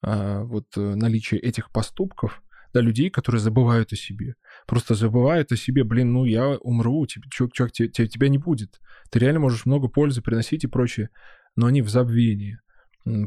[0.02, 4.34] а, вот э, наличие этих поступков, да, людей, которые забывают о себе.
[4.66, 8.38] Просто забывают о себе, блин, ну я умру, тебе, чувак, чувак тебе, тебе, тебя не
[8.38, 8.80] будет.
[9.10, 11.10] Ты реально можешь много пользы приносить и прочее,
[11.54, 12.58] но они в забвении.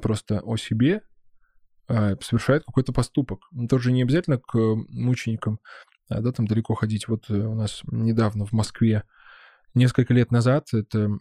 [0.02, 1.02] Просто о себе
[1.88, 3.42] а, совершают какой-то поступок.
[3.70, 5.60] Тоже не обязательно к мученикам,
[6.10, 7.08] а, да, там далеко ходить.
[7.08, 9.04] Вот э, у нас недавно в Москве,
[9.74, 11.20] несколько лет назад, это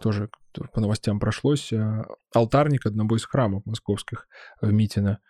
[0.00, 0.30] тоже
[0.72, 4.26] по новостям прошлось, а, алтарник одного из храмов московских
[4.60, 5.20] в Митино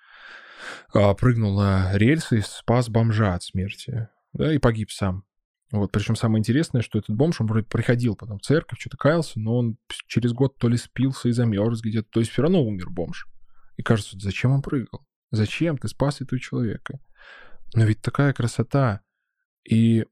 [0.94, 5.24] а, прыгнул на рельсы и спас бомжа от смерти, да, и погиб сам.
[5.70, 9.38] Вот, причем самое интересное, что этот бомж, он вроде приходил потом в церковь, что-то каялся,
[9.38, 9.76] но он
[10.07, 13.26] через год то ли спился и замерз где-то, то есть все равно умер бомж.
[13.76, 15.07] И кажется, зачем он прыгал?
[15.31, 17.00] Зачем ты спас этого человека?
[17.74, 19.02] Но ведь такая красота
[19.62, 20.07] и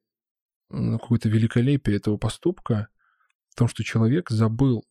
[0.69, 2.89] ну, какое-то великолепие этого поступка
[3.57, 4.85] в том, что человек забыл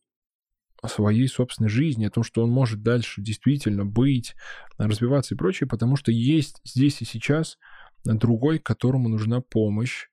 [0.82, 4.34] о своей собственной жизни, о том, что он может дальше действительно быть,
[4.76, 7.58] развиваться и прочее, потому что есть здесь и сейчас
[8.04, 10.08] другой, которому нужна помощь,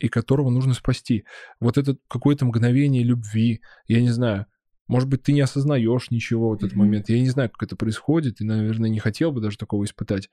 [0.00, 1.24] и которого нужно спасти.
[1.60, 4.46] Вот это какое-то мгновение любви, я не знаю,
[4.88, 6.76] может быть, ты не осознаешь ничего в этот mm-hmm.
[6.76, 7.08] момент.
[7.08, 10.28] Я не знаю, как это происходит, и, наверное, не хотел бы даже такого испытать.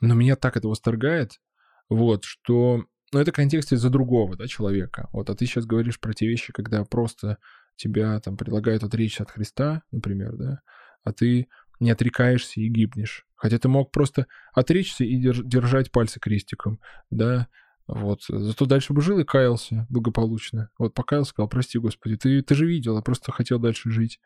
[0.00, 1.40] Но меня так это восторгает,
[1.88, 2.84] вот, что...
[3.12, 5.08] Ну, это в контексте за другого, да, человека.
[5.12, 7.38] Вот, а ты сейчас говоришь про те вещи, когда просто
[7.76, 10.60] тебя там предлагают отречься от Христа, например, да,
[11.04, 13.26] а ты не отрекаешься и гибнешь.
[13.36, 17.48] Хотя ты мог просто отречься и держать пальцы крестиком, да,
[17.86, 18.22] вот.
[18.28, 20.70] Зато дальше бы жил и каялся благополучно.
[20.78, 24.20] Вот покаялся, сказал, прости, Господи, ты, ты же видел, я просто хотел дальше жить.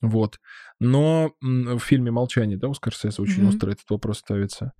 [0.00, 0.38] Вот.
[0.78, 3.48] Но в фильме «Молчание», да, у Скорсеса очень mm-hmm.
[3.48, 4.72] остро этот вопрос ставится.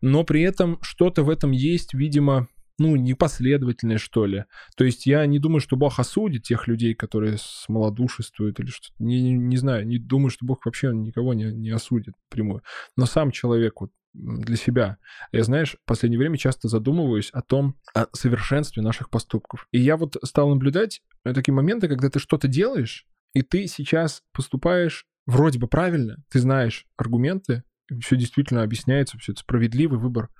[0.00, 2.48] Но при этом что-то в этом есть, видимо,
[2.80, 4.46] ну, непоследовательное, что ли.
[4.74, 8.94] То есть я не думаю, что Бог осудит тех людей, которые смолодушествуют или что-то.
[8.98, 12.62] Не, не, не знаю, не думаю, что Бог вообще никого не, не осудит прямую.
[12.96, 14.96] Но сам человек вот для себя.
[15.30, 19.68] Я, знаешь, в последнее время часто задумываюсь о том, о совершенстве наших поступков.
[19.72, 25.04] И я вот стал наблюдать такие моменты, когда ты что-то делаешь, и ты сейчас поступаешь
[25.26, 27.62] вроде бы правильно, ты знаешь аргументы,
[28.00, 30.30] все действительно объясняется, все это справедливый выбор.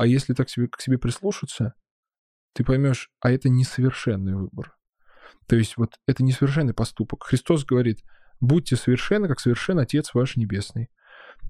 [0.00, 1.74] А если так себе, к себе прислушаться,
[2.54, 4.74] ты поймешь, а это несовершенный выбор.
[5.46, 7.24] То есть вот это несовершенный поступок.
[7.24, 8.02] Христос говорит,
[8.40, 10.88] будьте совершенны, как совершен Отец ваш Небесный.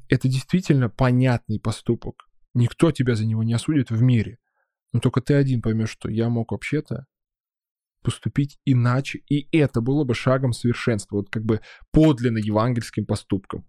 [0.08, 2.24] Это действительно понятный поступок.
[2.52, 4.38] Никто тебя за него не осудит в мире.
[4.92, 7.06] Но только ты один поймешь, что я мог вообще-то
[8.02, 11.60] поступить иначе, и это было бы шагом совершенства, вот как бы
[11.92, 13.68] подлинно евангельским поступком.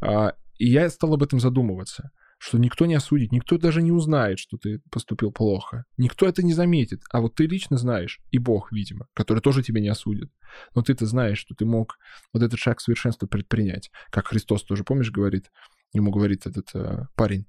[0.00, 4.38] А, и я стал об этом задумываться, что никто не осудит, никто даже не узнает,
[4.38, 5.84] что ты поступил плохо.
[5.96, 9.80] Никто это не заметит, а вот ты лично знаешь, и Бог, видимо, который тоже тебя
[9.80, 10.30] не осудит.
[10.74, 11.98] Но ты-то знаешь, что ты мог
[12.32, 13.90] вот этот шаг совершенства предпринять.
[14.10, 15.50] Как Христос тоже, помнишь, говорит,
[15.92, 17.46] ему говорит этот э, парень,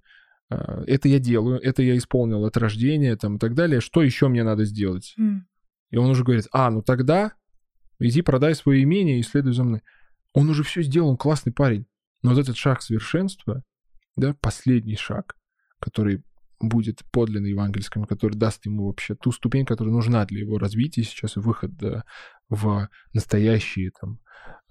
[0.49, 0.55] э,
[0.87, 4.43] это я делаю, это я исполнил от рождения, там, и так далее, что еще мне
[4.43, 5.13] надо сделать?
[5.19, 5.41] Mm.
[5.91, 7.33] И он уже говорит, а, ну тогда
[7.99, 9.81] иди продай свое имение и следуй за мной.
[10.33, 11.85] Он уже все сделал, он классный парень.
[12.21, 13.63] Но вот этот шаг совершенства,
[14.19, 15.35] да, последний шаг,
[15.79, 16.23] который
[16.59, 21.35] будет подлинно евангельским, который даст ему вообще ту ступень, которая нужна для его развития сейчас,
[21.37, 22.03] выход да,
[22.49, 24.19] в настоящие там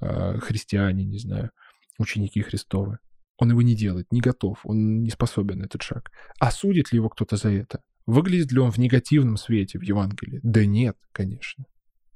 [0.00, 1.50] а, христиане, не знаю,
[1.98, 2.98] ученики Христовы.
[3.38, 6.11] Он его не делает, не готов, он не способен на этот шаг.
[6.40, 7.82] А судит ли его кто-то за это?
[8.04, 10.40] Выглядит ли он в негативном свете в Евангелии?
[10.42, 11.64] Да нет, конечно.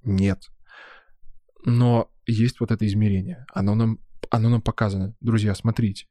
[0.03, 0.49] Нет.
[1.65, 3.47] Но есть вот это измерение.
[3.53, 3.99] Оно нам,
[4.31, 5.15] оно нам показано.
[5.21, 6.07] Друзья, смотрите.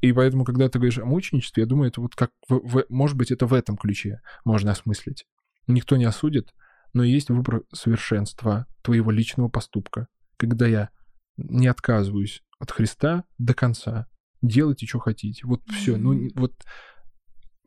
[0.00, 3.16] И поэтому, когда ты говоришь о мученичестве, я думаю, это вот как, в, в, может
[3.16, 5.26] быть, это в этом ключе можно осмыслить.
[5.66, 6.52] Никто не осудит,
[6.92, 10.08] но есть выбор совершенства твоего личного поступка.
[10.36, 10.90] Когда я
[11.36, 14.06] не отказываюсь от Христа до конца,
[14.42, 15.46] делайте, что хотите.
[15.46, 15.96] Вот все.
[15.96, 16.54] Ну, вот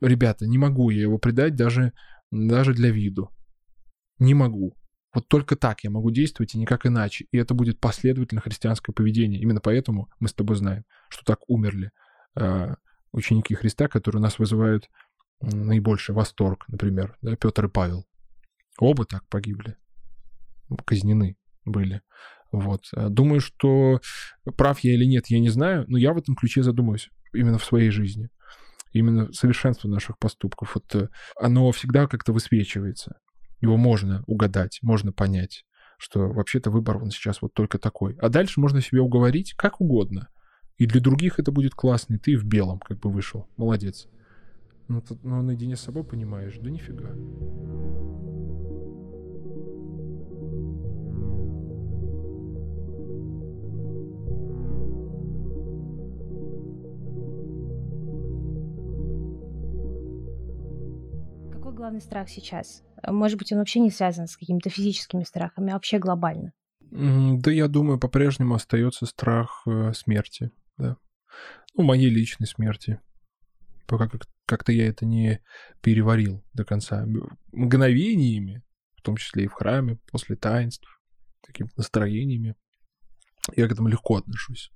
[0.00, 1.92] ребята, не могу я его предать даже,
[2.30, 3.30] даже для виду.
[4.18, 4.76] Не могу.
[5.16, 7.26] Вот только так я могу действовать и никак иначе.
[7.30, 9.40] И это будет последовательно христианское поведение.
[9.40, 11.90] Именно поэтому мы с тобой знаем, что так умерли
[12.38, 12.74] э,
[13.12, 14.90] ученики Христа, которые у нас вызывают
[15.40, 18.04] наибольший восторг, например, да, Петр и Павел.
[18.78, 19.78] Оба так погибли,
[20.84, 22.02] казнены были.
[22.52, 22.82] Вот.
[22.94, 24.02] Э, думаю, что
[24.58, 27.64] прав я или нет, я не знаю, но я в этом ключе задумаюсь именно в
[27.64, 28.28] своей жизни.
[28.92, 30.74] Именно совершенство наших поступков.
[30.74, 31.08] Вот э,
[31.40, 33.16] оно всегда как-то высвечивается.
[33.60, 35.64] Его можно угадать, можно понять,
[35.98, 38.16] что вообще-то выбор он сейчас вот только такой.
[38.20, 40.28] А дальше можно себе уговорить как угодно.
[40.78, 43.48] И для других это будет классно, и ты в белом как бы вышел.
[43.56, 44.08] Молодец.
[44.88, 47.10] Ну, тут, ну наедине с собой понимаешь, да нифига.
[61.86, 62.82] Главный страх сейчас?
[63.06, 66.52] Может быть, он вообще не связан с какими-то физическими страхами, а вообще глобально?
[66.90, 70.96] Да, я думаю, по-прежнему остается страх э, смерти, да.
[71.76, 73.00] Ну, моей личной смерти.
[73.86, 75.40] Пока как- как-то я это не
[75.80, 77.06] переварил до конца.
[77.52, 78.64] Мгновениями,
[78.96, 80.88] в том числе и в храме, после таинств,
[81.40, 82.56] такими настроениями,
[83.54, 84.72] я к этому легко отношусь.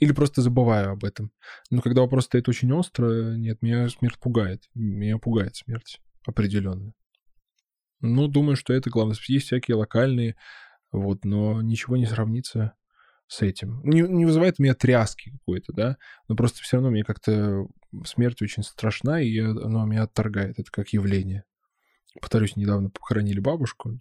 [0.00, 1.30] Или просто забываю об этом.
[1.70, 4.64] Но когда вопрос стоит очень остро, нет, меня смерть пугает.
[4.74, 6.92] Меня пугает смерть определенно.
[8.00, 9.16] Ну, думаю, что это главное.
[9.28, 10.36] Есть всякие локальные,
[10.90, 12.74] вот, но ничего не сравнится
[13.26, 13.80] с этим.
[13.84, 17.66] Не, не вызывает у меня тряски какой-то, да, но просто все равно мне как-то
[18.04, 20.58] смерть очень страшна, и она меня отторгает.
[20.58, 21.44] Это как явление.
[22.20, 23.98] Повторюсь, недавно похоронили бабушку,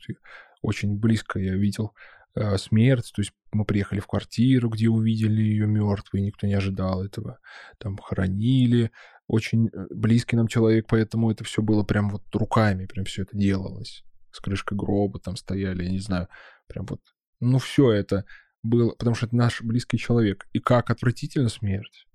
[0.62, 1.94] очень близко я видел
[2.36, 7.04] э, смерть, то есть мы приехали в квартиру, где увидели ее мертвой, никто не ожидал
[7.04, 7.40] этого.
[7.78, 8.92] Там хоронили,
[9.30, 13.38] очень э, близкий нам человек, поэтому это все было прям вот руками, прям все это
[13.38, 14.04] делалось.
[14.32, 16.28] С крышкой гроба там стояли, я не знаю,
[16.68, 17.00] прям вот.
[17.40, 18.26] Ну, все это
[18.64, 20.48] было, потому что это наш близкий человек.
[20.52, 22.06] И как отвратительна смерть.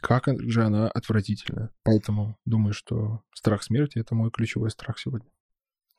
[0.00, 1.70] Как же она отвратительна.
[1.84, 5.28] Поэтому думаю, что страх смерти— это мой ключевой страх сегодня.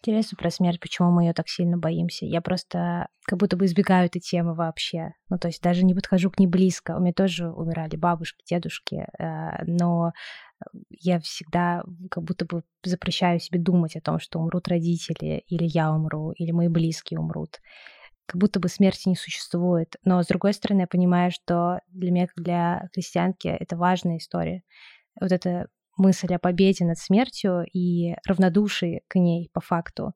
[0.01, 2.25] Интересно про смерть, почему мы ее так сильно боимся.
[2.25, 5.13] Я просто как будто бы избегаю этой темы вообще.
[5.29, 6.95] Ну, то есть даже не подхожу к ней близко.
[6.95, 10.11] У меня тоже умирали бабушки, дедушки, э, но
[10.89, 15.91] я всегда как будто бы запрещаю себе думать о том, что умрут родители, или я
[15.91, 17.59] умру, или мои близкие умрут.
[18.25, 19.95] Как будто бы смерти не существует.
[20.03, 24.63] Но, с другой стороны, я понимаю, что для меня, как для христианки, это важная история.
[25.19, 25.67] Вот эта
[25.97, 30.13] мысль о победе над смертью и равнодушие к ней по факту,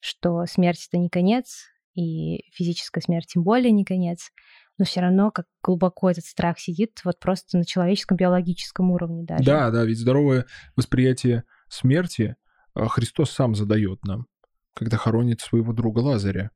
[0.00, 4.30] что смерть— это не конец, и физическая смерть тем более не конец—
[4.80, 9.44] но все равно как глубоко этот страх сидит вот просто на человеческом биологическом уровне даже.
[9.44, 12.36] Да, да, ведь здоровое восприятие смерти
[12.74, 14.26] а, Христос сам задает нам,
[14.74, 16.50] когда хоронит своего друга Лазаря.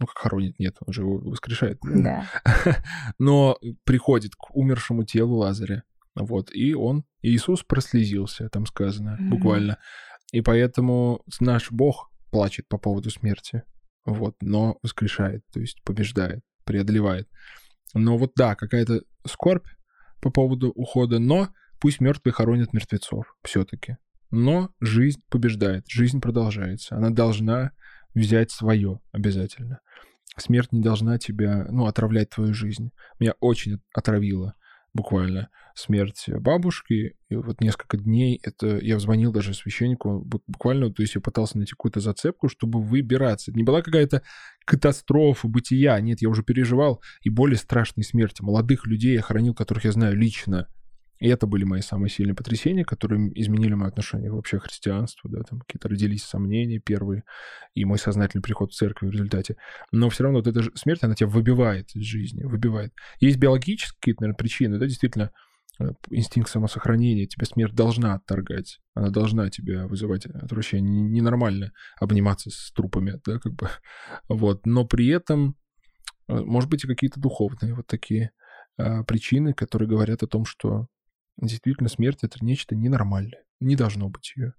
[0.00, 1.78] Ну, как хоронит, нет, он же его воскрешает.
[1.82, 2.26] Да.
[3.18, 5.82] Но приходит к умершему телу Лазаря.
[6.14, 9.28] Вот, и он, Иисус прослезился, там сказано, mm-hmm.
[9.28, 9.78] буквально.
[10.32, 13.64] И поэтому наш Бог плачет по поводу смерти.
[14.06, 17.28] Вот, но воскрешает, то есть побеждает, преодолевает.
[17.94, 19.66] Но вот да, какая-то скорбь
[20.20, 21.48] по поводу ухода, но
[21.80, 23.96] пусть мертвые хоронят мертвецов все-таки.
[24.30, 26.96] Но жизнь побеждает, жизнь продолжается.
[26.96, 27.72] Она должна
[28.14, 29.80] взять свое обязательно.
[30.36, 32.90] Смерть не должна тебя, ну, отравлять твою жизнь.
[33.18, 34.54] Меня очень отравило
[34.96, 37.16] буквально смерть бабушки.
[37.28, 41.72] И вот несколько дней это я звонил даже священнику, буквально, то есть я пытался найти
[41.72, 43.50] какую-то зацепку, чтобы выбираться.
[43.50, 44.22] Это не была какая-то
[44.64, 46.00] катастрофа, бытия.
[46.00, 48.42] Нет, я уже переживал и более страшные смерти.
[48.42, 50.66] Молодых людей я хоронил, которых я знаю лично.
[51.18, 55.42] И это были мои самые сильные потрясения, которые изменили мое отношение вообще к христианству, да,
[55.42, 57.24] там какие-то родились сомнения первые,
[57.74, 59.56] и мой сознательный приход в церковь в результате.
[59.92, 62.92] Но все равно вот эта смерть, она тебя выбивает из жизни, выбивает.
[63.18, 65.30] Есть биологические, наверное, причины, да, действительно,
[65.78, 71.00] э, инстинкт самосохранения, тебя смерть должна отторгать, она должна тебя вызывать отвращение.
[71.00, 73.70] Ненормально обниматься с трупами, да, как бы,
[74.28, 74.66] вот.
[74.66, 75.56] Но при этом,
[76.28, 78.32] э, может быть, и какие-то духовные вот такие
[78.78, 80.88] а, причины, которые говорят о том, что
[81.40, 83.42] действительно смерть это нечто ненормальное.
[83.60, 84.54] Не должно быть ее.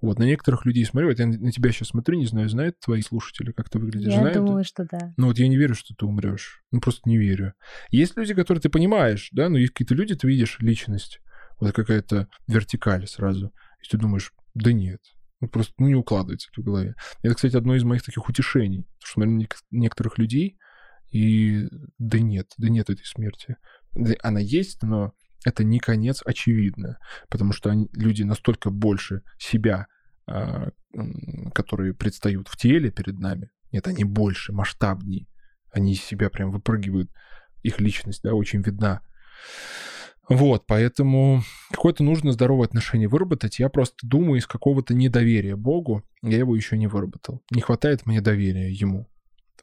[0.00, 3.02] Вот, на некоторых людей смотрю, вот я на тебя сейчас смотрю, не знаю, знают твои
[3.02, 4.12] слушатели, как ты выглядишь?
[4.12, 4.36] Я знают?
[4.36, 5.12] думаю, что да.
[5.16, 6.62] Ну вот я не верю, что ты умрешь.
[6.70, 7.54] Ну просто не верю.
[7.90, 11.20] Есть люди, которые ты понимаешь, да, но есть какие-то люди, ты видишь личность,
[11.58, 13.52] вот какая-то вертикаль сразу.
[13.82, 15.00] И ты думаешь, да нет,
[15.40, 16.94] ну, просто ну, не укладывается в голове.
[17.22, 20.58] Это, кстати, одно из моих таких утешений, что смотрю на некоторых людей,
[21.10, 21.66] и
[21.98, 23.56] да нет, да нет этой смерти.
[24.22, 25.12] Она есть, но
[25.44, 29.86] это не конец, очевидно, потому что они, люди настолько больше себя,
[30.26, 30.70] э,
[31.54, 35.26] которые предстают в теле перед нами, нет, они больше, масштабнее,
[35.72, 37.10] они из себя прям выпрыгивают,
[37.62, 39.02] их личность, да, очень видна.
[40.28, 43.58] Вот, поэтому какое-то нужно здоровое отношение выработать.
[43.58, 47.42] Я просто думаю, из какого-то недоверия Богу я его еще не выработал.
[47.50, 49.08] Не хватает мне доверия ему.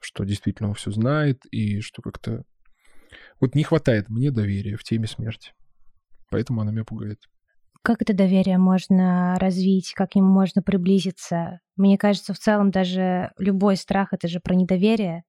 [0.02, 2.44] что действительно он все знает, и что как-то...
[3.40, 5.54] Вот не хватает мне доверия в теме смерти.
[6.30, 7.20] Поэтому она меня пугает.
[7.82, 11.62] Как это доверие можно развить, как к нему можно приблизиться?
[11.76, 15.24] Мне кажется, в целом даже любой страх— это же про недоверие.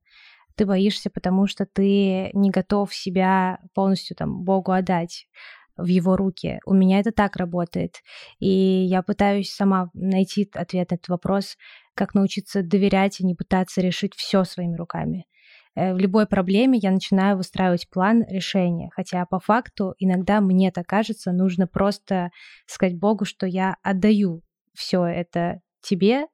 [0.57, 5.29] Ты боишься, потому что ты не готов себя полностью там Богу отдать
[5.77, 6.59] в его руки.
[6.67, 8.03] У меня это так работает.
[8.41, 11.57] И я пытаюсь сама найти ответ на этот вопрос,
[11.95, 15.27] как научиться доверять и не пытаться решить все своими руками.
[15.75, 20.87] Э, в любой проблеме я начинаю выстраивать план решения, хотя по факту иногда мне так
[20.87, 22.31] кажется, нужно просто
[22.67, 24.43] сказать Богу, что я отдаю
[24.75, 26.27] все это тебе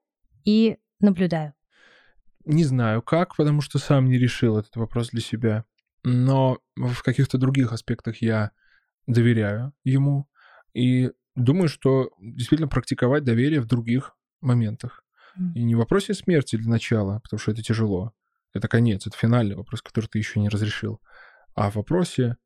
[0.44, 1.54] и наблюдаю.
[2.44, 5.64] Не знаю как, потому что сам не решил этот вопрос для себя.
[6.02, 8.50] Но в каких-то других аспектах я
[9.06, 10.28] доверяю ему
[10.74, 15.02] и думаю, что действительно практиковать доверие в других моментах.
[15.54, 18.12] И не в вопросе смерти для начала, потому что это тяжело.
[18.54, 21.00] Это конец, это финальный вопрос, который ты еще не разрешил.
[21.54, 22.36] А в вопросе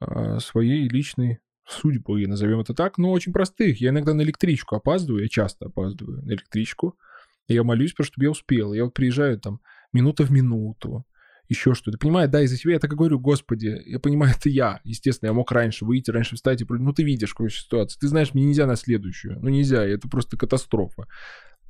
[0.00, 3.80] э, своей личной судьбы, назовем это так, но очень простых.
[3.80, 6.98] Я иногда на электричку опаздываю, я часто опаздываю на электричку.
[7.46, 8.72] Я молюсь, просто чтобы я успел.
[8.72, 9.60] Я вот приезжаю там
[9.92, 11.04] минута в минуту
[11.48, 11.98] еще что-то.
[11.98, 14.80] Понимаю, да, из-за себя я так и говорю, господи, я понимаю, это я.
[14.84, 16.66] Естественно, я мог раньше выйти, раньше встать и...
[16.68, 18.00] Ну, ты видишь, какую ситуацию.
[18.00, 19.38] Ты знаешь, мне нельзя на следующую.
[19.40, 21.06] Ну, нельзя, это просто катастрофа.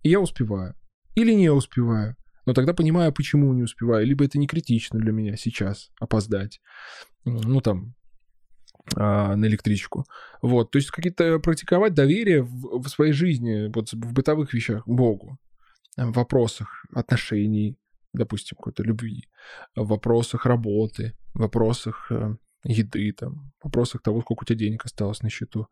[0.02, 0.74] И я успеваю.
[1.16, 2.16] Или не успеваю.
[2.46, 4.06] Но тогда понимаю, почему не успеваю.
[4.06, 6.60] Либо это не критично для меня сейчас опоздать.
[7.24, 7.94] Ну, там,
[8.96, 10.04] а, на электричку.
[10.42, 15.38] Вот, то есть какие-то практиковать доверие в, в своей жизни, вот в бытовых вещах Богу,
[15.96, 17.78] в вопросах отношений,
[18.12, 19.28] допустим, какой-то любви,
[19.76, 25.22] в вопросах работы, в вопросах э, еды, там, вопросах того, сколько у тебя денег осталось
[25.22, 25.68] на счету.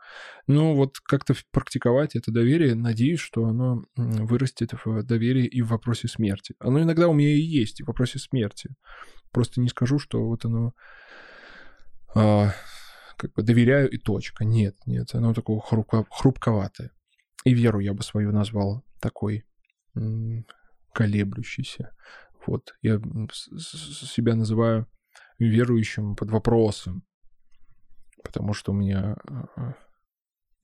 [0.46, 6.08] Ну, вот как-то практиковать это доверие, надеюсь, что оно вырастет в доверие и в вопросе
[6.08, 6.54] смерти.
[6.58, 8.74] Оно иногда у меня и есть, и в вопросе смерти.
[9.30, 10.72] Просто не скажу, что вот оно
[12.14, 12.52] а,
[13.16, 14.44] как бы доверяю и точка.
[14.44, 16.90] Нет, нет, оно такое хрупко, хрупковатое.
[17.44, 19.44] И веру я бы свою назвал такой
[20.92, 21.94] колеблющийся.
[22.46, 24.86] Вот, я себя называю
[25.46, 27.04] верующим под вопросом,
[28.22, 29.16] потому что у меня...
[29.56, 29.74] А,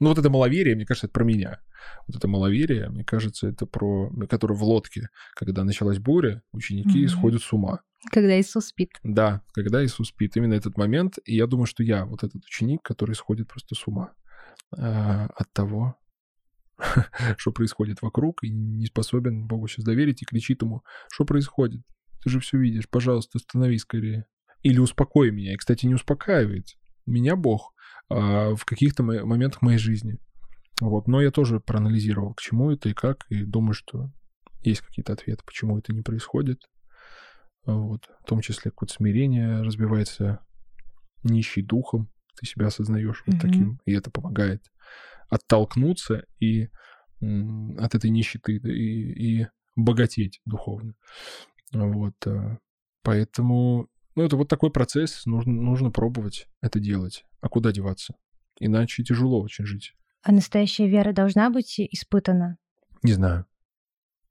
[0.00, 1.60] ну, вот это маловерие, мне кажется, это про меня.
[2.06, 4.10] Вот это маловерие, мне кажется, это про...
[4.28, 7.08] Которое в лодке, когда началась буря, ученики mm-hmm.
[7.08, 7.80] сходят с ума.
[8.10, 8.90] Когда Иисус спит.
[9.02, 10.36] Да, когда Иисус спит.
[10.36, 11.18] Именно этот момент.
[11.24, 14.12] И я думаю, что я вот этот ученик, который сходит просто с ума
[14.76, 15.96] э, от того,
[17.38, 21.82] что происходит вокруг, и не способен Богу сейчас доверить, и кричит ему, что происходит?
[22.22, 24.26] Ты же все видишь, пожалуйста, остановись скорее.
[24.64, 25.54] Или успокой меня.
[25.54, 26.66] И, кстати, не успокаивает
[27.06, 27.72] меня Бог
[28.08, 30.18] а, в каких-то моментах моей жизни.
[30.80, 31.06] Вот.
[31.06, 34.10] Но я тоже проанализировал, к чему это и как, и думаю, что
[34.62, 36.60] есть какие-то ответы, почему это не происходит.
[37.64, 38.08] Вот.
[38.22, 40.40] В том числе какое-то смирение разбивается
[41.22, 43.32] нищий духом, ты себя осознаешь mm-hmm.
[43.32, 44.62] вот таким, и это помогает
[45.28, 46.68] оттолкнуться и
[47.20, 49.46] от этой нищеты и, и
[49.76, 50.94] богатеть духовно.
[51.72, 52.14] Вот.
[52.26, 52.58] Э,
[53.02, 57.24] поэтому, ну, это вот такой процесс, нужно, нужно пробовать это делать.
[57.40, 58.14] А куда деваться?
[58.58, 59.94] Иначе тяжело очень жить.
[60.22, 62.58] А настоящая вера должна быть испытана?
[63.02, 63.46] Не знаю.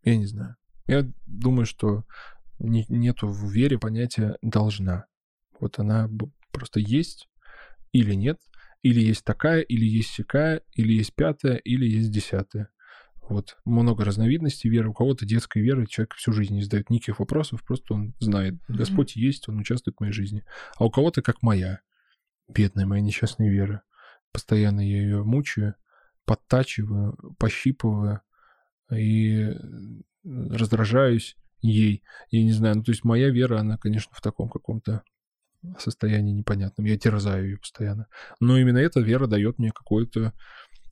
[0.03, 0.55] Я не знаю.
[0.87, 2.05] Я думаю, что
[2.59, 5.05] не, нету в вере понятия «должна».
[5.59, 6.09] Вот она
[6.51, 7.29] просто есть
[7.91, 8.39] или нет,
[8.81, 12.69] или есть такая, или есть всякая, или есть пятая, или есть десятая.
[13.29, 13.57] Вот.
[13.65, 14.89] Много разновидностей веры.
[14.89, 19.15] У кого-то детской веры человек всю жизнь не задает никаких вопросов, просто он знает, Господь
[19.15, 20.43] есть, он участвует в моей жизни.
[20.77, 21.79] А у кого-то, как моя,
[22.47, 23.83] бедная моя несчастная вера.
[24.31, 25.75] Постоянно я ее мучаю,
[26.25, 28.21] подтачиваю, пощипываю
[28.91, 29.51] и
[30.23, 32.03] раздражаюсь ей.
[32.29, 35.03] Я не знаю, ну то есть моя вера, она, конечно, в таком каком-то
[35.79, 36.85] состоянии непонятном.
[36.85, 38.07] Я терзаю ее постоянно.
[38.39, 40.33] Но именно эта вера дает мне какое-то,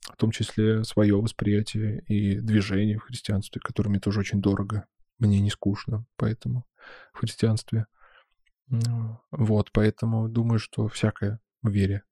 [0.02, 4.86] в том числе, свое восприятие и движение в христианстве, которое мне тоже очень дорого.
[5.18, 6.66] Мне не скучно, поэтому
[7.12, 7.86] в христианстве.
[9.30, 12.02] Вот, поэтому думаю, что всякое в вере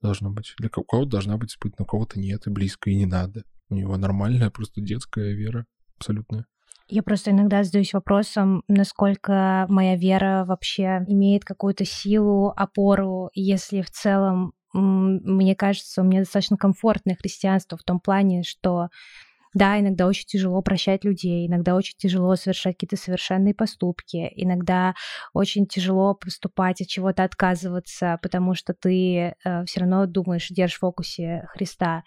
[0.00, 0.54] должно быть.
[0.58, 3.42] Для кого-то должна быть испытана, у кого-то нет, и близко, и не надо.
[3.68, 5.66] У него нормальная, просто детская вера
[5.98, 6.46] абсолютная.
[6.88, 13.90] Я просто иногда задаюсь вопросом, насколько моя вера вообще имеет какую-то силу, опору, если в
[13.90, 18.88] целом мне кажется, у меня достаточно комфортное христианство в том плане, что
[19.54, 24.94] Да, иногда очень тяжело прощать людей, иногда очень тяжело совершать какие-то совершенные поступки, иногда
[25.32, 30.80] очень тяжело поступать от чего-то отказываться, потому что ты э, все равно думаешь, держишь в
[30.80, 32.04] фокусе Христа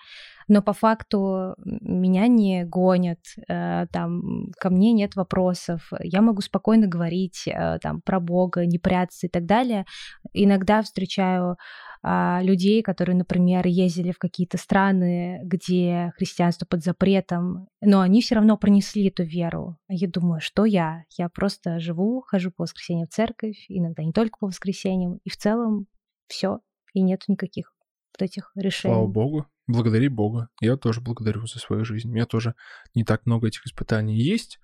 [0.50, 6.88] но по факту меня не гонят, э, там, ко мне нет вопросов, я могу спокойно
[6.88, 9.86] говорить э, там про Бога, не прятаться и так далее.
[10.34, 11.56] Иногда встречаю
[12.02, 18.36] а, людей, которые, например, ездили в какие-то страны, где христианство под запретом, но они все
[18.36, 19.78] равно пронесли эту веру.
[19.90, 21.04] Я думаю, что я?
[21.18, 25.36] Я просто живу, хожу по воскресеньям в церковь, иногда не только по воскресеньям, и в
[25.36, 25.88] целом
[26.28, 26.60] все,
[26.94, 27.74] и нет никаких
[28.18, 28.94] вот этих решений.
[28.94, 29.46] Слава Богу.
[29.70, 30.50] Благодари Бога.
[30.62, 32.10] Я тоже благодарю за свою жизнь.
[32.10, 32.56] У меня тоже
[32.96, 34.60] не так много этих испытаний есть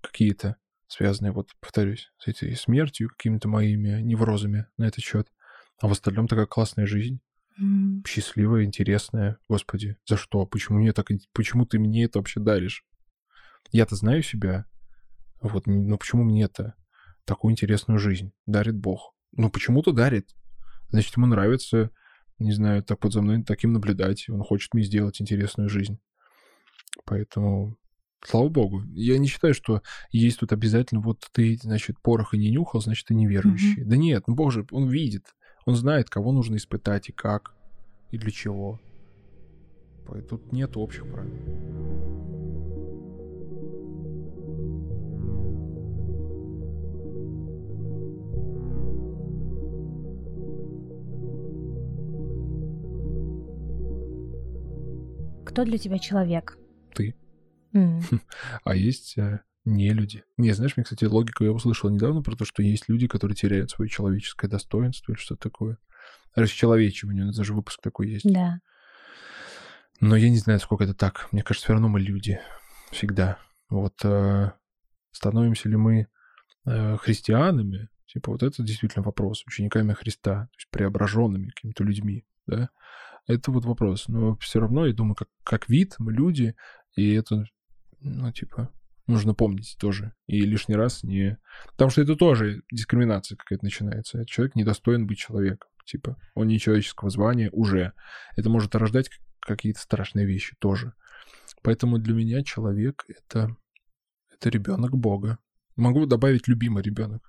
[0.00, 0.56] какие-то,
[0.88, 5.28] связанные, вот, повторюсь, с этой смертью, какими-то моими неврозами на этот счет.
[5.80, 7.20] А в остальном такая классная жизнь.
[7.62, 8.04] Mm.
[8.04, 9.38] Счастливая, интересная.
[9.48, 10.44] Господи, за что?
[10.44, 11.06] Почему мне так...
[11.32, 12.84] Почему ты мне это вообще даришь?
[13.70, 14.64] Я-то знаю себя.
[15.40, 16.74] Вот, но почему мне это
[17.24, 19.14] такую интересную жизнь дарит Бог?
[19.36, 20.34] Ну, почему-то дарит.
[20.88, 21.92] Значит, ему нравится
[22.38, 24.28] не знаю, так вот за мной таким наблюдать.
[24.28, 25.98] Он хочет мне сделать интересную жизнь.
[27.04, 27.76] Поэтому,
[28.24, 28.82] слава богу.
[28.94, 33.14] Я не считаю, что есть тут обязательно вот ты, значит, пороха не нюхал, значит, ты
[33.14, 33.82] неверующий.
[33.82, 33.88] Mm-hmm.
[33.88, 35.34] Да нет, ну, боже, он видит.
[35.66, 37.54] Он знает, кого нужно испытать и как,
[38.10, 38.80] и для чего.
[40.28, 41.77] Тут нет общих правил.
[55.58, 56.56] Кто для тебя человек?
[56.94, 57.16] Ты.
[57.74, 58.00] Mm.
[58.62, 60.22] А есть э, не люди.
[60.36, 63.72] Не, знаешь, мне, кстати, логику я услышал недавно про то, что есть люди, которые теряют
[63.72, 65.78] свое человеческое достоинство или что-то такое.
[66.36, 68.32] Расчеловечивание, это же выпуск такой есть.
[68.32, 68.60] Да.
[70.00, 71.26] Но я не знаю, сколько это так.
[71.32, 72.38] Мне кажется, все равно мы люди.
[72.92, 73.38] Всегда.
[73.68, 74.52] Вот э,
[75.10, 76.06] становимся ли мы
[76.66, 82.70] э, христианами, типа вот это действительно вопрос, учениками Христа, то есть преображенными какими-то людьми, да,
[83.26, 84.08] это вот вопрос.
[84.08, 86.54] Но все равно, я думаю, как, как вид мы люди,
[86.96, 87.44] и это,
[88.00, 88.70] ну, типа,
[89.06, 90.12] нужно помнить тоже.
[90.26, 91.38] И лишний раз не...
[91.72, 94.24] Потому что это тоже дискриминация какая-то начинается.
[94.26, 95.70] Человек недостоин быть человеком.
[95.84, 97.92] Типа, он не человеческого звания уже.
[98.36, 99.10] Это может рождать
[99.40, 100.92] какие-то страшные вещи тоже.
[101.62, 103.56] Поэтому для меня человек— это,
[104.32, 105.38] это ребенок Бога.
[105.76, 107.27] Могу добавить любимый ребенок.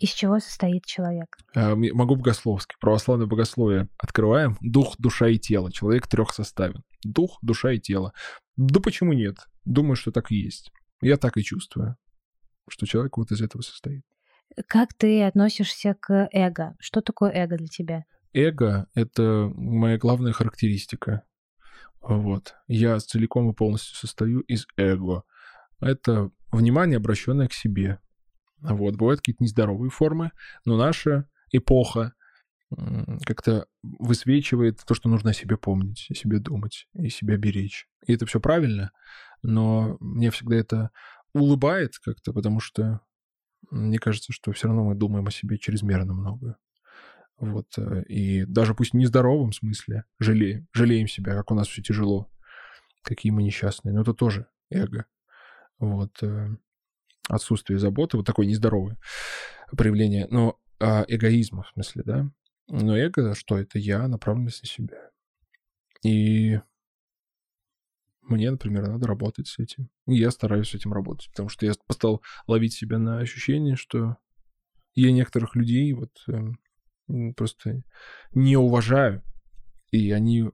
[0.00, 1.36] Из чего состоит человек?
[1.54, 2.74] А, могу богословски.
[2.80, 4.56] Православное богословие открываем.
[4.62, 5.70] Дух, душа и тело.
[5.70, 6.82] Человек трех составен.
[7.04, 8.14] Дух, душа и тело.
[8.56, 9.36] Да почему нет?
[9.66, 10.72] Думаю, что так и есть.
[11.02, 11.96] Я так и чувствую,
[12.66, 14.02] что человек вот из этого состоит.
[14.66, 16.74] Как ты относишься к эго?
[16.78, 18.04] Что такое эго для тебя?
[18.32, 21.24] Эго— это моя главная характеристика.
[22.00, 22.54] Вот.
[22.68, 25.24] Я целиком и полностью состою из эго.
[25.78, 27.98] Это внимание, обращенное к себе.
[28.62, 30.32] Вот, бывают какие-то нездоровые формы,
[30.64, 32.14] но наша эпоха
[33.26, 37.88] как-то высвечивает то, что нужно о себе помнить, о себе думать и себя беречь.
[38.06, 38.92] И это все правильно,
[39.42, 40.90] но мне всегда это
[41.32, 43.00] улыбает как-то, потому что
[43.70, 46.56] мне кажется, что все равно мы думаем о себе чрезмерно много.
[47.38, 51.82] Вот, э, и даже пусть в нездоровом смысле жалеем, жалеем себя, как у нас все
[51.82, 52.30] тяжело,
[53.02, 55.06] какие мы несчастные, но это тоже эго.
[55.78, 56.56] Вот, э,
[57.30, 58.98] отсутствие заботы, вот такое нездоровое
[59.76, 62.30] проявление, но а, эгоизма, в смысле, да.
[62.68, 65.10] Но эго, что это я, направленность на себя.
[66.02, 66.60] И
[68.22, 69.90] мне, например, надо работать с этим.
[70.06, 74.16] И я стараюсь с этим работать, потому что я стал ловить себя на ощущение, что
[74.94, 77.82] я некоторых людей вот э, просто
[78.32, 79.22] не уважаю,
[79.90, 80.50] и они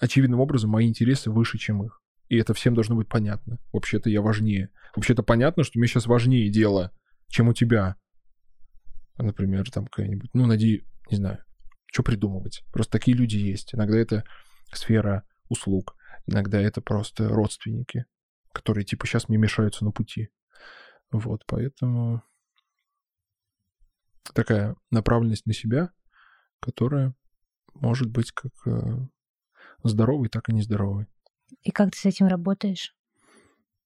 [0.00, 2.00] очевидным образом мои интересы выше, чем их.
[2.28, 3.58] И это всем должно быть понятно.
[3.72, 4.70] Вообще-то я важнее.
[4.96, 6.92] Вообще-то понятно, что мне сейчас важнее дело,
[7.28, 7.96] чем у тебя.
[9.16, 11.44] Например, там какая-нибудь, ну, нади, не знаю,
[11.86, 12.64] что придумывать.
[12.72, 13.74] Просто такие люди есть.
[13.74, 14.24] Иногда это
[14.72, 15.96] сфера услуг,
[16.26, 18.06] иногда это просто родственники,
[18.52, 20.30] которые типа сейчас мне мешаются на пути.
[21.10, 22.22] Вот, поэтому
[24.32, 25.90] такая направленность на себя,
[26.60, 27.14] которая
[27.74, 29.06] может быть как э,
[29.82, 31.06] здоровой, так и нездоровой.
[31.62, 32.94] И как ты с этим работаешь?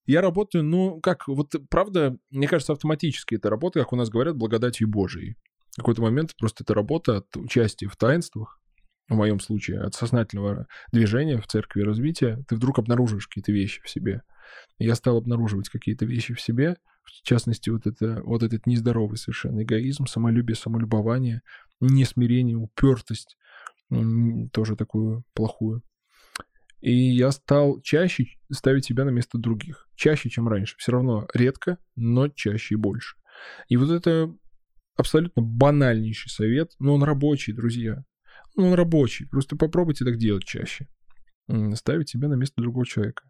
[0.07, 4.37] Я работаю, ну, как, вот правда, мне кажется, автоматически это работа, как у нас говорят,
[4.37, 5.37] благодатью Божией.
[5.73, 8.59] В какой-то момент просто это работа от участия в таинствах,
[9.09, 13.89] в моем случае, от сознательного движения в церкви развития, ты вдруг обнаруживаешь какие-то вещи в
[13.89, 14.23] себе.
[14.79, 19.62] Я стал обнаруживать какие-то вещи в себе, в частности, вот, это, вот этот нездоровый совершенно
[19.62, 21.43] эгоизм, самолюбие, самолюбование,
[21.81, 23.37] несмирение, упертость,
[24.53, 25.83] тоже такую плохую.
[26.81, 29.89] И я стал чаще ставить себя на место других.
[29.97, 30.76] Чаще, чем раньше.
[30.79, 33.16] Все равно редко, но чаще и больше.
[33.68, 34.35] И вот это
[34.97, 38.05] абсолютно банальнейший совет, но он рабочий, друзья.
[38.57, 39.26] Ну, он рабочий.
[39.26, 40.89] Просто попробуйте так делать чаще.
[41.74, 43.24] Ставить себя на место другого человека.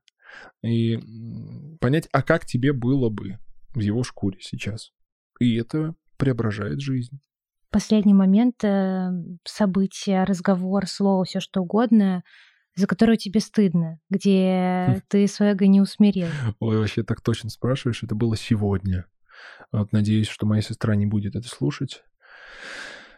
[0.62, 0.98] И
[1.80, 3.38] понять, а как тебе было бы
[3.74, 4.92] в его шкуре сейчас.
[5.40, 7.20] И это преображает жизнь.
[7.70, 9.10] Последний момент, э,
[9.44, 12.24] события, разговор, слово, все что угодно,
[12.78, 15.00] за которое тебе стыдно, где хм.
[15.08, 16.28] ты свое не усмирил.
[16.60, 19.06] Ой, вообще так точно спрашиваешь, это было сегодня.
[19.72, 22.04] Вот надеюсь, что моя сестра не будет это слушать,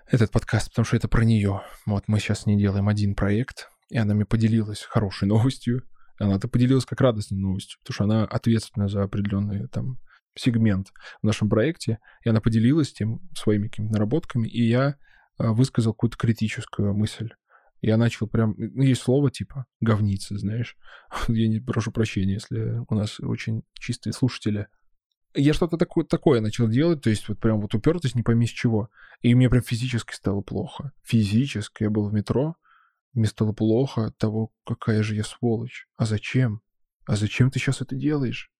[0.06, 1.62] этот подкаст, потому что это про нее.
[1.84, 5.84] Вот мы сейчас не делаем один проект, и она мне поделилась хорошей новостью.
[6.18, 9.98] Она-то поделилась как радостной новостью, потому что она ответственна за определенный там
[10.34, 10.88] сегмент
[11.20, 14.96] в нашем проекте, и она поделилась тем своими какими-то наработками, и я
[15.36, 17.30] а, высказал какую-то критическую мысль.
[17.81, 18.55] Я начал прям...
[18.57, 20.76] Ну, есть слово типа говница, знаешь.
[21.28, 24.68] я не прошу прощения, если у нас очень чистые слушатели
[25.35, 28.51] я что-то такое, такое начал делать, то есть вот прям вот упертость не пойми с
[28.51, 28.91] чего.
[29.20, 30.93] И мне прям физически стало плохо.
[31.05, 31.85] Физически.
[31.85, 32.57] Я был в метро,
[33.12, 35.87] мне стало плохо от того, какая же я сволочь.
[35.97, 36.62] А зачем?
[37.07, 38.51] А зачем ты сейчас это делаешь?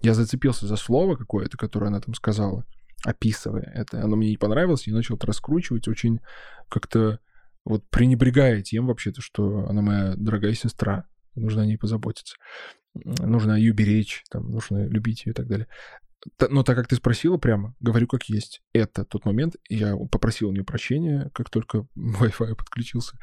[0.00, 2.66] Я зацепился за слово какое-то, которое она там сказала,
[3.04, 4.02] описывая это.
[4.02, 6.20] Оно мне не понравилось, и начал это раскручивать очень
[6.68, 7.20] как-то
[7.64, 12.36] вот пренебрегая тем вообще-то, что она моя дорогая сестра, нужно о ней позаботиться
[12.94, 15.66] нужно ее беречь, там, нужно любить ее и так далее.
[16.40, 18.62] Но так как ты спросила прямо, говорю как есть.
[18.72, 23.18] Это тот момент, я попросил у нее прощения, как только Wi-Fi подключился.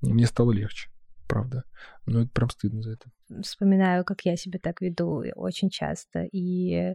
[0.00, 0.90] Мне стало легче,
[1.28, 1.64] правда.
[2.06, 3.10] Но это прям стыдно за это.
[3.42, 6.24] Вспоминаю, как я себя так веду очень часто.
[6.32, 6.94] И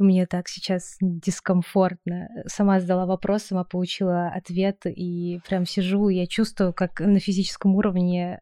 [0.00, 2.28] мне так сейчас дискомфортно.
[2.46, 8.40] Сама задала вопрос, сама получила ответ, и прям сижу, я чувствую, как на физическом уровне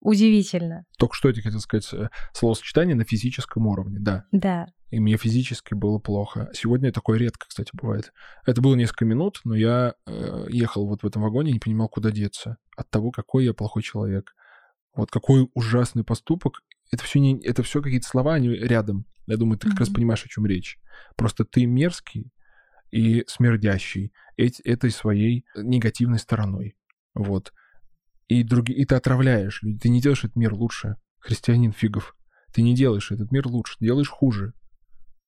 [0.00, 0.84] Удивительно.
[0.98, 1.92] Только что я тебе хотел сказать.
[1.92, 4.24] Э, словосочетание на физическом уровне, да.
[4.30, 4.66] Да.
[4.90, 6.48] И мне физически было плохо.
[6.52, 8.12] Сегодня такое редко, кстати, бывает.
[8.46, 11.88] Это было несколько минут, но я э, ехал вот в этом вагоне и не понимал,
[11.88, 14.32] куда деться от того, какой я плохой человек.
[14.94, 16.60] Вот какой ужасный поступок.
[16.92, 19.06] Это все, не, это все какие-то слова, они рядом.
[19.26, 19.70] Я думаю, ты mm-hmm.
[19.70, 20.78] как раз понимаешь, о чем речь.
[21.16, 22.30] Просто ты мерзкий
[22.90, 26.76] и смердящий эти, этой своей негативной стороной.
[27.14, 27.52] Вот
[28.28, 28.72] и, други...
[28.72, 29.62] и ты отравляешь.
[29.80, 32.16] Ты не делаешь этот мир лучше, христианин фигов.
[32.52, 34.52] Ты не делаешь этот мир лучше, делаешь хуже.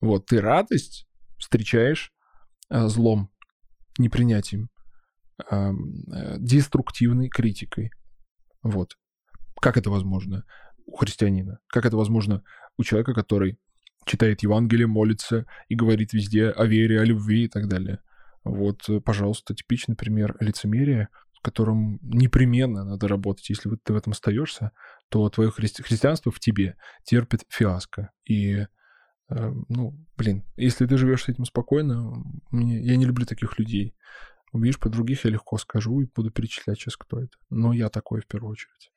[0.01, 1.07] Вот, ты радость
[1.39, 2.13] встречаешь
[2.69, 3.31] а, злом,
[3.99, 4.71] непринятием,
[5.51, 5.73] а,
[6.39, 7.91] деструктивной критикой.
[8.63, 8.97] Вот.
[9.61, 10.45] Как это возможно
[10.89, 11.61] у христианина?
[11.69, 12.43] Как это возможно
[12.77, 13.59] у человека, который
[14.05, 18.01] читает Евангелие, молится и говорит везде о вере, о любви и так далее?
[18.45, 21.11] Вот, пожалуйста, типичный пример лицемерия,
[21.49, 23.49] которым непременно надо работать.
[23.49, 24.73] Если ты в этом остаешься,
[25.09, 28.11] то твое христи- христианство в тебе терпит фиаско.
[28.27, 28.67] И,
[29.31, 33.95] э, ну, блин, если ты живешь с этим спокойно, мне, я не люблю таких людей.
[34.53, 37.37] Видишь, по других я легко скажу и буду перечислять сейчас, кто это.
[37.49, 38.93] Но я такой в первую очередь.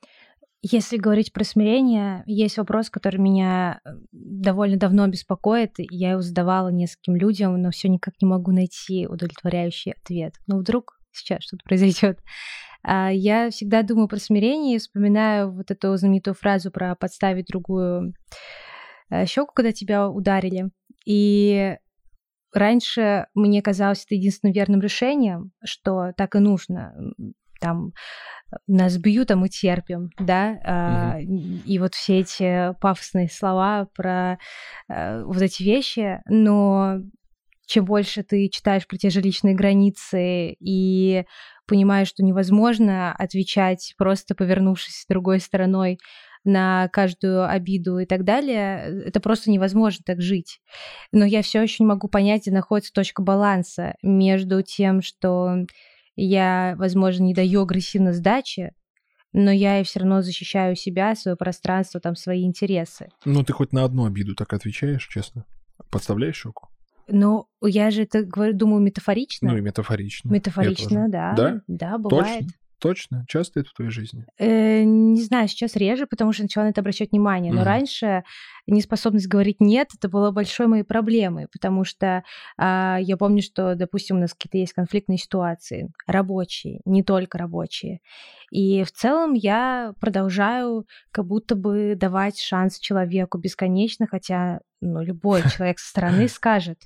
[0.64, 5.74] Если говорить про смирение, есть вопрос, который меня э, довольно давно беспокоит.
[5.78, 10.36] Я его задавала нескольким людям, но все никак не могу найти удовлетворяющий ответ.
[10.46, 12.20] Но вдруг сейчас что-то произойдет.
[12.84, 18.14] А, я всегда думаю про смирение и вспоминаю вот эту знаменитую фразу про подставить другую
[19.10, 20.70] э, щеку, когда тебя ударили.
[21.06, 21.76] И
[22.54, 26.94] раньше мне казалось это единственным верным решением, что так и нужно.
[27.62, 27.94] Там
[28.68, 31.62] нас бьют, а мы терпим, да, mm-hmm.
[31.64, 34.40] и вот все эти пафосные слова про
[34.90, 36.98] э, вот эти вещи, но
[37.66, 41.24] чем больше ты читаешь про те же личные границы и
[41.66, 45.98] понимаешь, что невозможно отвечать просто повернувшись другой стороной
[46.44, 50.60] на каждую обиду и так далее, это просто невозможно так жить.
[51.14, 55.66] Но я все еще не могу понять, где находится точка баланса между тем, что
[56.26, 58.74] я, возможно, не даю агрессивно сдачи,
[59.34, 63.10] но я и все равно защищаю себя, свое пространство, там, свои интересы.
[63.26, 65.46] Ну, ты хоть на одну обиду так отвечаешь, честно?
[65.90, 66.68] Подставляешь щеку?
[67.08, 69.52] Но я же это говорю, думаю, метафорично.
[69.52, 70.30] Ну и метафорично.
[70.30, 71.34] Метафорично, да.
[71.34, 71.62] Да?
[71.68, 72.46] Да, бывает.
[72.46, 72.54] Точно?
[72.82, 73.26] Точно?
[73.28, 74.26] Часто это в твоей жизни?
[74.40, 77.54] Э, не знаю, сейчас реже, потому что начала на это обращать внимание.
[77.54, 77.66] Но угу.
[77.66, 78.24] раньше
[78.66, 82.24] неспособность говорить нет, это было большой моей проблемой, потому что
[82.58, 88.00] э, я помню, что, допустим, у нас какие-то есть конфликтные ситуации, рабочие, не только рабочие.
[88.50, 95.44] И в целом я продолжаю как будто бы давать шанс человеку бесконечно, хотя ну, любой
[95.56, 96.80] человек со стороны скажет,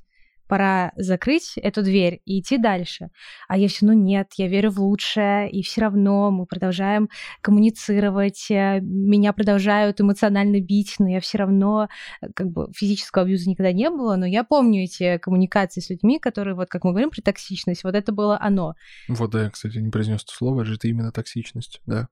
[0.47, 3.09] пора закрыть эту дверь и идти дальше.
[3.47, 7.09] А я все, ну нет, я верю в лучшее, и все равно мы продолжаем
[7.41, 11.87] коммуницировать, э, меня продолжают эмоционально бить, но я все равно,
[12.21, 16.19] э, как бы физического абьюза никогда не было, но я помню эти коммуникации с людьми,
[16.19, 18.75] которые, вот как мы говорим про токсичность, вот это было оно.
[19.07, 22.07] Вот, да, я, кстати, не произнес это слово, это же это именно токсичность, да.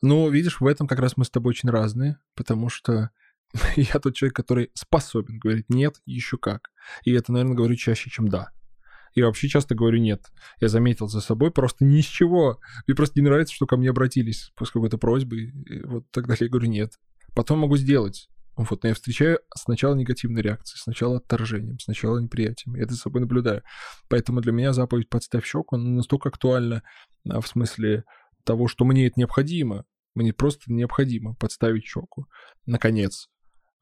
[0.00, 3.10] Ну, видишь, в этом как раз мы с тобой очень разные, потому что
[3.76, 6.70] я тот человек, который способен говорить нет, еще как.
[7.04, 8.48] И это, наверное, говорю чаще, чем да.
[9.14, 10.32] И вообще часто говорю нет.
[10.60, 12.58] Я заметил за собой просто ни с чего.
[12.86, 15.42] Мне просто не нравится, что ко мне обратились после какой-то просьбы.
[15.42, 16.94] И вот тогда я говорю нет.
[17.34, 18.28] Потом могу сделать.
[18.56, 22.74] Вот, но я встречаю сначала негативные реакции, сначала отторжением, сначала неприятием.
[22.76, 23.62] Я это за собой наблюдаю.
[24.08, 26.82] Поэтому для меня заповедь «подставь щеку» настолько актуальна
[27.28, 28.04] а, в смысле
[28.44, 29.84] того, что мне это необходимо.
[30.14, 32.26] Мне просто необходимо подставить щеку.
[32.66, 33.30] Наконец.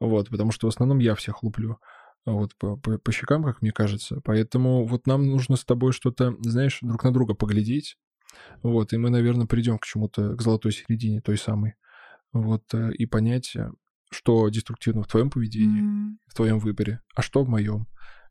[0.01, 1.77] Вот, потому что в основном я всех луплю
[2.25, 4.19] вот по, по, по щекам, как мне кажется.
[4.23, 7.97] Поэтому вот нам нужно с тобой что-то, знаешь, друг на друга поглядеть.
[8.63, 11.75] Вот, и мы, наверное, придем к чему-то, к золотой середине той самой.
[12.33, 13.69] Вот, э, и понять, э,
[14.09, 16.17] что деструктивно в твоем поведении, mm.
[16.27, 17.87] в твоем выборе, а что в моем.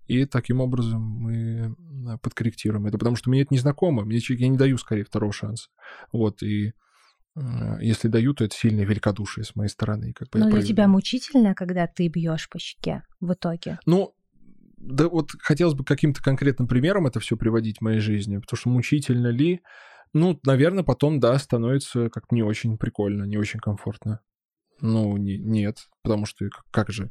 [0.07, 4.49] И таким образом мы э, подкорректируем это, потому что мне это не знакомо, мне я
[4.49, 5.69] не даю скорее второго шанса.
[6.13, 6.73] Вот, и
[7.81, 10.13] если даю, то это сильное великодушие с моей стороны.
[10.13, 13.79] Как бы Но для тебя мучительно, когда ты бьешь по щеке в итоге?
[13.87, 14.15] Ну,
[14.77, 18.71] да вот хотелось бы каким-то конкретным примером это все приводить в моей жизни, потому что
[18.71, 19.61] мучительно ли,
[20.13, 24.21] ну, наверное, потом, да, становится как не очень прикольно, не очень комфортно.
[24.81, 27.11] Ну, не, нет, потому что как, как же...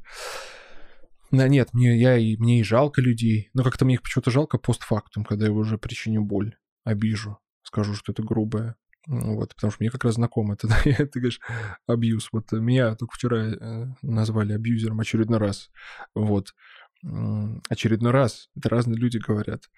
[1.31, 4.57] Да нет, мне, я и, мне и жалко людей, но как-то мне их почему-то жалко
[4.57, 8.75] постфактум, когда я уже причиню боль, обижу, скажу, что это грубое.
[9.07, 11.39] Вот, потому что мне как раз знакомо это, ты говоришь,
[11.87, 12.29] абьюз.
[12.31, 15.69] Вот меня только вчера э, назвали абьюзером очередной раз.
[16.13, 16.53] Вот.
[17.69, 18.49] Очередной раз.
[18.57, 19.69] Это разные люди говорят.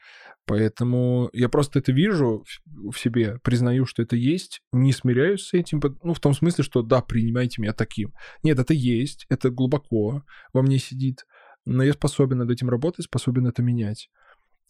[0.46, 5.80] Поэтому я просто это вижу в себе, признаю, что это есть, не смиряюсь с этим,
[6.02, 8.14] ну, в том смысле, что да, принимайте меня таким.
[8.42, 11.28] Нет, это есть, это глубоко во мне сидит,
[11.64, 14.10] но я способен над этим работать, способен это менять.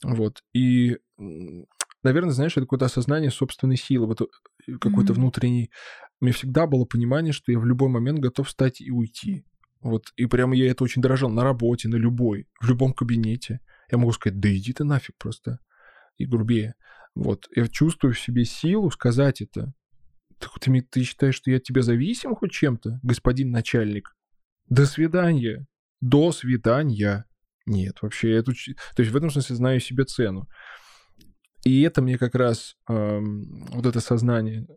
[0.04, 0.44] Вот.
[0.54, 0.98] И
[2.04, 4.26] наверное, знаешь, это какое-то осознание собственной силы, вот э,
[4.80, 5.16] какой-то mm-hmm.
[5.16, 5.72] внутренний.
[6.20, 9.46] У меня всегда было понимание, что я в любой момент готов встать и уйти.
[9.82, 13.62] Вот, и прямо я это очень дорожил на работе, на любой, в любом кабинете.
[13.92, 15.60] Я могу сказать, да иди ты нафиг просто.
[16.18, 16.76] И грубее.
[17.16, 19.74] Вот, я чувствую в себе силу сказать это.
[20.38, 24.16] Ты, ты, ты считаешь, что я от тебя зависим хоть чем-то, господин начальник?
[24.70, 25.66] До свидания.
[26.00, 27.26] До свидания.
[27.66, 28.56] Нет, вообще, я тут...
[28.96, 30.48] То есть в этом смысле знаю себе цену.
[31.64, 34.68] И это мне как раз э, вот это сознание,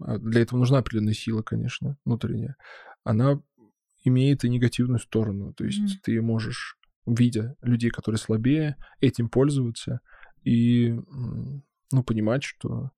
[0.00, 2.56] а, для этого нужна определенная сила, конечно, внутренняя,
[3.04, 3.40] она
[4.04, 5.52] имеет и негативную сторону.
[5.54, 5.98] То есть mm.
[6.02, 6.76] ты можешь,
[7.06, 10.00] видя людей, которые слабее, этим пользоваться
[10.42, 10.90] и
[11.92, 12.90] ну, понимать, что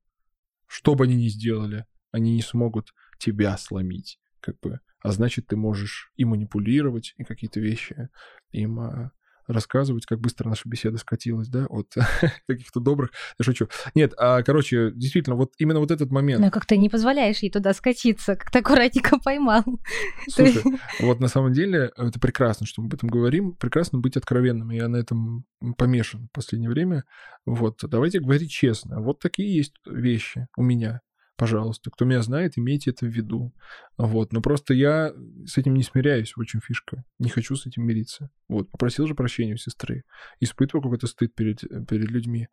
[0.66, 4.80] что бы они ни сделали, они не смогут тебя сломить, как бы.
[5.00, 8.08] А значит, ты можешь и манипулировать, и какие-то вещи
[8.50, 9.12] им а,
[9.46, 11.92] рассказывать, как быстро наша беседа скатилась, да, от
[12.48, 13.10] каких-то добрых...
[13.38, 13.68] Я шучу.
[13.94, 16.40] Нет, а, короче, действительно, вот именно вот этот момент...
[16.40, 19.64] Но как ты не позволяешь ей туда скатиться, как ты аккуратненько поймал.
[20.28, 20.62] Слушай,
[21.00, 24.88] вот на самом деле это прекрасно, что мы об этом говорим, прекрасно быть откровенным, я
[24.88, 25.44] на этом
[25.76, 27.04] помешан в последнее время.
[27.46, 31.00] Вот, давайте говорить честно, вот такие есть вещи у меня
[31.36, 31.90] пожалуйста.
[31.90, 33.52] Кто меня знает, имейте это в виду.
[33.96, 34.32] Вот.
[34.32, 35.12] Но просто я
[35.46, 37.04] с этим не смиряюсь, очень фишка.
[37.18, 38.30] Не хочу с этим мириться.
[38.48, 38.70] Вот.
[38.70, 40.04] Попросил же прощения у сестры.
[40.40, 42.48] Испытываю какой-то стыд перед, перед людьми,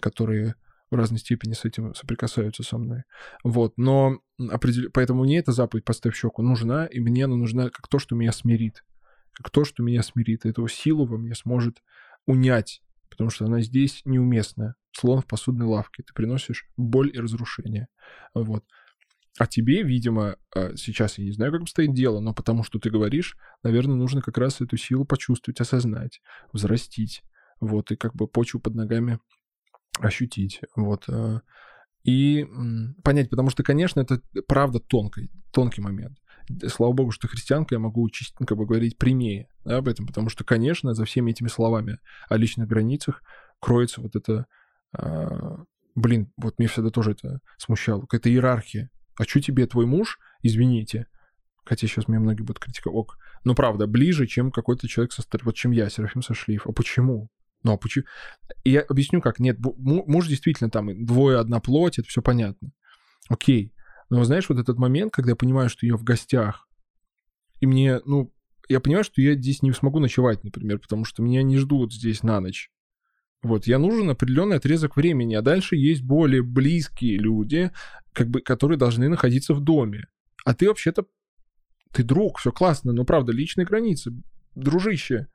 [0.00, 0.54] которые
[0.90, 3.04] в разной степени с этим соприкасаются со мной.
[3.44, 3.74] Вот.
[3.76, 4.90] Но определ...
[4.92, 8.32] поэтому мне эта заповедь «поставь щеку» нужна, и мне она нужна как то, что меня
[8.32, 8.84] смирит.
[9.32, 10.44] Как то, что меня смирит.
[10.44, 11.82] Эту силу во мне сможет
[12.26, 12.82] унять,
[13.12, 16.02] потому что она здесь неуместная слон в посудной лавке.
[16.02, 17.88] Ты приносишь боль и разрушение.
[18.34, 18.64] Вот.
[19.38, 22.90] А тебе, видимо, а, сейчас я не знаю, как обстоит дело, но потому что ты
[22.90, 26.20] говоришь, наверное, нужно как раз эту силу почувствовать, осознать,
[26.52, 27.22] взрастить,
[27.60, 29.20] вот, и как бы почву под ногами
[29.98, 31.08] ощутить, вот.
[31.08, 31.40] А,
[32.04, 32.46] и
[33.04, 36.18] понять, потому что, конечно, это правда тонкий, тонкий момент.
[36.68, 40.28] Слава богу, что христианка, я могу учить, как бы говорить прямее да, об этом, потому
[40.28, 41.98] что, конечно, за всеми этими словами
[42.28, 43.22] о личных границах
[43.60, 44.46] кроется вот это
[44.92, 48.90] а, блин, вот мне всегда тоже это смущало, какая-то иерархия.
[49.18, 51.06] А что тебе твой муж, извините,
[51.64, 55.46] хотя сейчас меня многие будут критиковать, ок, но правда, ближе, чем какой-то человек со стороны,
[55.46, 56.66] вот чем я, Серафим Сошлиев.
[56.66, 57.28] А почему?
[57.62, 58.04] Ну, а почему?
[58.64, 59.38] И я объясню как.
[59.38, 62.72] Нет, муж действительно там двое, одна плоть, это все понятно.
[63.28, 63.71] Окей.
[64.12, 66.68] Но знаешь, вот этот момент, когда я понимаю, что я в гостях,
[67.60, 68.30] и мне, ну,
[68.68, 72.22] я понимаю, что я здесь не смогу ночевать, например, потому что меня не ждут здесь
[72.22, 72.70] на ночь.
[73.42, 77.72] Вот, я нужен определенный отрезок времени, а дальше есть более близкие люди,
[78.12, 80.04] как бы, которые должны находиться в доме.
[80.44, 81.06] А ты вообще-то,
[81.90, 84.12] ты друг, все классно, но правда, личные границы,
[84.54, 85.28] дружище.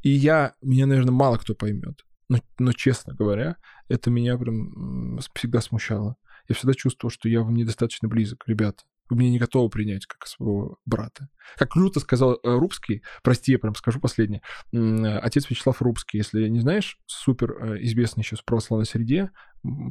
[0.00, 2.00] И я, меня, наверное, мало кто поймет.
[2.30, 3.56] Но, но, честно говоря,
[3.90, 6.16] это меня прям всегда смущало.
[6.48, 10.26] Я всегда чувствовал, что я вам недостаточно близок, ребята вы меня не готовы принять как
[10.26, 11.28] своего брата.
[11.56, 14.40] Как круто сказал э, Рубский, прости, я прям скажу последнее,
[14.72, 19.30] отец Вячеслав Рубский, если не знаешь, супер э, известный сейчас в православной среде,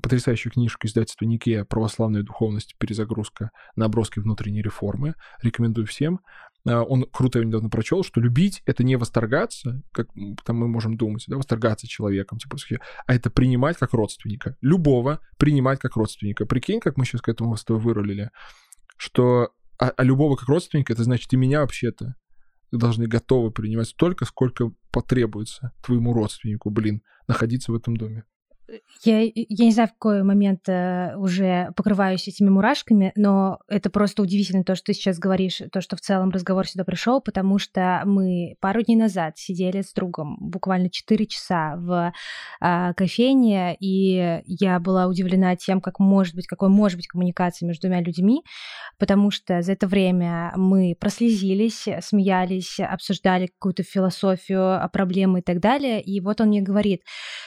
[0.02, 2.76] потрясающая книжка издательства Никея «Православная духовность.
[2.78, 3.50] Перезагрузка.
[3.76, 5.16] Наброски внутренней реформы».
[5.42, 6.20] Рекомендую всем.
[6.68, 10.08] А, он круто недавно прочел, что любить— это не восторгаться, как
[10.46, 12.58] там мы можем думать, да, восторгаться человеком, типа,
[13.06, 14.58] а это принимать как родственника.
[14.62, 16.46] Любого принимать как родственника.
[16.46, 18.32] Прикинь, как мы сейчас к этому с тобой вырулили
[18.98, 19.50] что
[19.80, 22.16] а, а любого как родственника, это значит и меня вообще-то
[22.72, 28.24] должны готовы принимать столько, сколько потребуется твоему родственнику, блин, находиться в этом доме
[29.04, 34.22] я, я не знаю, в какой момент э, уже покрываюсь этими мурашками, но это просто
[34.22, 38.02] удивительно то, что ты сейчас говоришь, то, что в целом разговор сюда пришел, потому что
[38.06, 42.14] мы пару дней назад сидели с другом буквально 4 часа в
[42.62, 47.88] э, кофейне, и я была удивлена тем, как может быть, какой может быть коммуникация между
[47.88, 48.44] двумя людьми,
[48.98, 56.02] потому что за это время мы прослезились, смеялись, обсуждали какую-то философию, проблемы и так далее,
[56.02, 57.02] и вот он мне говорит,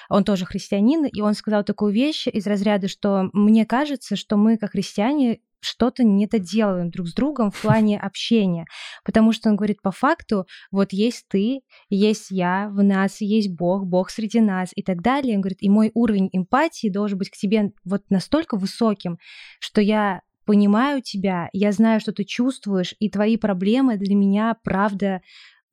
[0.09, 4.59] он тоже христианин, и он сказал такую вещь из разряда, что мне кажется, что мы,
[4.59, 8.67] как христиане, что-то не то делаем друг с другом в плане общения.
[9.03, 13.87] Потому что он говорит, по факту, вот есть ты, есть я, в нас есть Бог,
[13.87, 15.37] Бог среди нас и так далее.
[15.37, 19.19] Он говорит, и мой уровень эмпатии должен быть к тебе вот настолько высоким,
[19.59, 25.23] что я понимаю тебя, я знаю, что ты чувствуешь, и твои проблемы для меня, правда,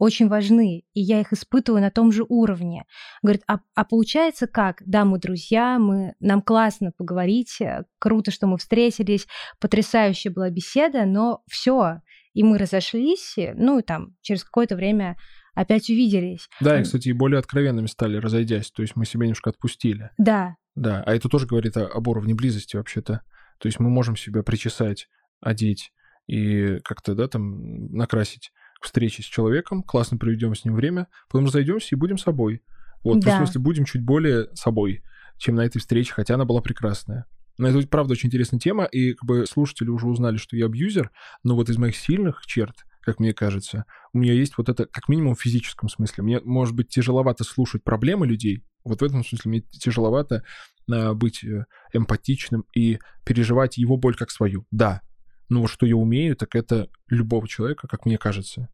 [0.04, 2.84] очень важны, и я их испытываю на том же уровне.
[3.22, 4.84] Говорит, а, а получается как?
[4.86, 9.28] Да, мы друзья, мы, нам классно поговорить, э, круто, что мы встретились,
[9.62, 12.02] потрясающая была беседа, но все,
[12.34, 15.16] и мы разошлись, ну и там через какое-то время
[15.56, 16.50] опять увиделись.
[16.60, 20.10] Да, и, кстати, и более откровенными стали, разойдясь, то есть мы себя немножко отпустили.
[20.18, 20.58] Да.
[20.76, 23.22] Да, а это тоже говорит о, об уровне близости вообще-то.
[23.60, 25.08] То есть мы можем себя причесать,
[25.40, 25.94] одеть
[26.28, 28.52] и как-то, да, там накрасить
[28.86, 32.62] встречи с человеком, классно проведем с ним время, потом разойдемся и будем собой.
[33.04, 33.36] Вот, да.
[33.36, 35.04] в смысле, будем чуть более собой,
[35.38, 37.26] чем на этой встрече, хотя она была прекрасная.
[37.58, 41.12] Но это, правда, очень интересная тема, и как бы слушатели уже узнали, что я абьюзер,
[41.44, 45.10] но вот из моих сильных черт, как мне кажется, у меня есть вот это, как
[45.10, 46.24] минимум, в физическом смысле.
[46.24, 50.44] Мне, может быть, тяжеловато слушать проблемы людей, вот в этом смысле мне тяжеловато
[50.92, 54.66] а, быть э, эмпатичным и переживать его боль как свою.
[54.72, 55.02] Да,
[55.50, 58.70] но вот что я умею, так это любого человека, как мне кажется,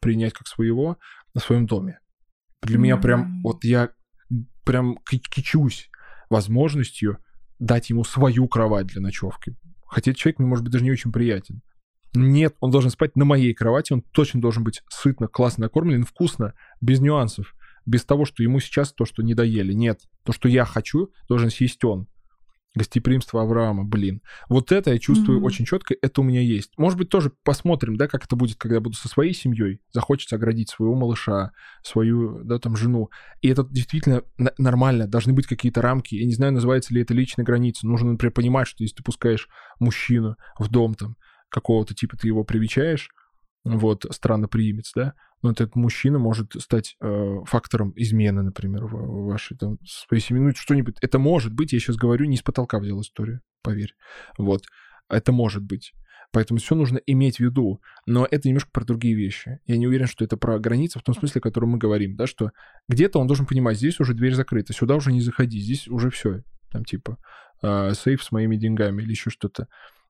[0.00, 0.98] принять как своего
[1.34, 2.00] на своем доме.
[2.62, 2.80] Для mm-hmm.
[2.80, 3.90] меня прям, вот я
[4.64, 5.90] прям кичусь
[6.30, 7.18] возможностью
[7.58, 9.56] дать ему свою кровать для ночевки.
[9.86, 11.62] Хотя этот человек мне, может быть, даже не очень приятен.
[12.14, 16.54] Нет, он должен спать на моей кровати, он точно должен быть сытно, классно накормлен, вкусно,
[16.80, 17.54] без нюансов,
[17.86, 19.72] без того, что ему сейчас то, что не доели.
[19.72, 22.06] Нет, то, что я хочу, должен съесть он.
[22.74, 24.20] Гостеприимство Авраама, блин.
[24.48, 25.44] Вот это я чувствую mm-hmm.
[25.44, 26.72] очень четко, это у меня есть.
[26.76, 29.80] Может быть, тоже посмотрим, да, как это будет, когда я буду со своей семьей.
[29.92, 31.52] Захочется оградить своего малыша,
[31.82, 33.10] свою, да, там, жену.
[33.42, 34.22] И это действительно
[34.58, 36.16] нормально, должны быть какие-то рамки.
[36.16, 37.88] Я не знаю, называется ли это личной границей.
[37.88, 39.48] Нужно, например, понимать, что если ты пускаешь
[39.78, 41.16] мужчину в дом, там,
[41.50, 43.08] какого-то типа, ты его привечаешь,
[43.64, 49.56] вот, странноприимец, да, но этот мужчина может стать э, фактором измены, например, в, в вашей
[49.56, 50.96] там своей семье, ну что-нибудь.
[51.00, 53.94] Это может быть, я сейчас говорю, не из потолка взял историю, поверь.
[54.38, 54.62] Вот,
[55.08, 55.92] это может быть.
[56.34, 57.80] Поэтому все нужно иметь в виду.
[58.06, 59.60] Но это немножко про другие вещи.
[59.66, 62.26] Я не уверен, что это про границы в том смысле, о котором мы говорим, да,
[62.26, 62.50] что
[62.88, 66.42] где-то он должен понимать, здесь уже дверь закрыта, сюда уже не заходи, здесь уже все,
[66.72, 67.18] там типа
[67.62, 69.68] э, сейф с моими деньгами или еще что-то.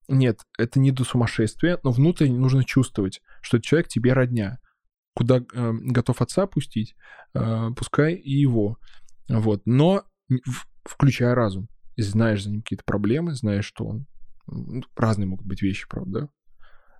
[0.08, 4.58] Нет, это не до сумасшествия, но внутренне нужно чувствовать, что человек тебе родня.
[5.14, 6.94] Куда э, готов отца пустить,
[7.34, 8.78] э, пускай и его.
[9.28, 9.62] Вот.
[9.64, 11.68] Но в, включая разум.
[11.96, 14.06] Знаешь за ним какие-то проблемы, знаешь, что он...
[14.96, 16.28] Разные могут быть вещи, правда,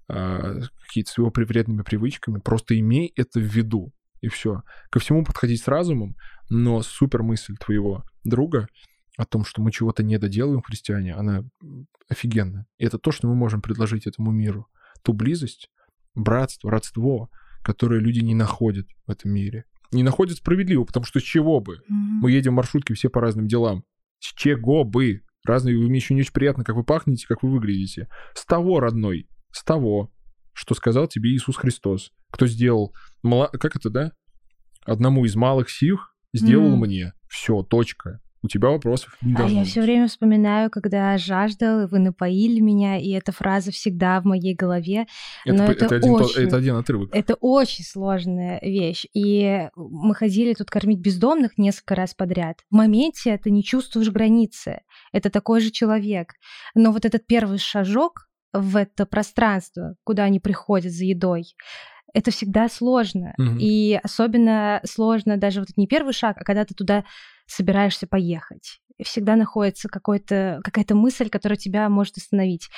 [0.09, 2.39] э, какие-то с его вредными привычками.
[2.39, 3.93] Просто имей это в виду,
[4.23, 4.63] и все.
[4.91, 6.17] Ко всему подходить с разумом,
[6.49, 8.69] но супер мысль твоего друга—
[9.17, 11.45] о том, что мы чего-то не доделываем, христиане, она
[12.09, 12.67] офигенная.
[12.79, 14.69] И это то, что мы можем предложить этому миру.
[15.03, 15.71] Ту близость,
[16.15, 17.31] братство, родство,
[17.63, 19.65] которое люди не находят в этом мире.
[19.93, 21.77] Не находят справедливо, потому что с чего бы?
[21.77, 22.21] Mm-hmm.
[22.21, 23.85] Мы едем в маршрутке все по разным делам.
[24.19, 25.23] С чего бы?
[25.45, 28.09] Разные, мне еще не очень приятно, как вы пахнете, как вы выглядите.
[28.35, 30.11] С того, родной, с того.
[30.53, 32.13] что сказал тебе Иисус Христос.
[32.31, 32.93] Кто сделал...
[33.23, 34.13] Как это, да?
[34.85, 36.77] Одному из малых сих сделал mm.
[36.77, 37.13] мне.
[37.29, 41.99] Все, точка у тебя вопросов не должно А я все время вспоминаю, когда жаждал, вы
[41.99, 45.07] напоили меня, и эта фраза всегда в моей голове.
[45.47, 47.09] Это, Но это, это, один, очень, это один отрывок.
[47.15, 49.07] Это очень сложная вещь.
[49.15, 52.59] И мы ходили тут кормить бездомных несколько раз подряд.
[52.71, 54.83] В моменте ты не чувствуешь границы.
[55.13, 56.35] Это такой же человек.
[56.75, 61.55] Но вот этот первый шажок в это пространство, куда они приходят за едой,
[62.15, 63.35] это всегда сложно.
[63.39, 63.57] Угу.
[63.59, 67.05] И особенно сложно даже вот не первый шаг, а когда ты туда
[67.47, 68.81] собираешься поехать.
[69.03, 72.69] Всегда находится какая-то мысль, которая тебя может остановить.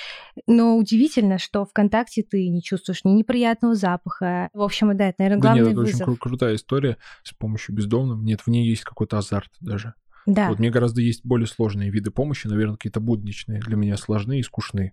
[0.46, 4.48] Но удивительно, что ВКонтакте ты не чувствуешь ни неприятного запаха.
[4.54, 6.08] В общем, да, это, наверное, главный да нет, это вызов.
[6.08, 8.24] очень крутая история с помощью бездомных.
[8.24, 9.92] Нет, в ней есть какой-то азарт даже.
[10.24, 10.48] Да.
[10.48, 13.60] Вот мне гораздо есть более сложные виды помощи, наверное, какие-то будничные.
[13.60, 14.92] Для меня сложные и скучные.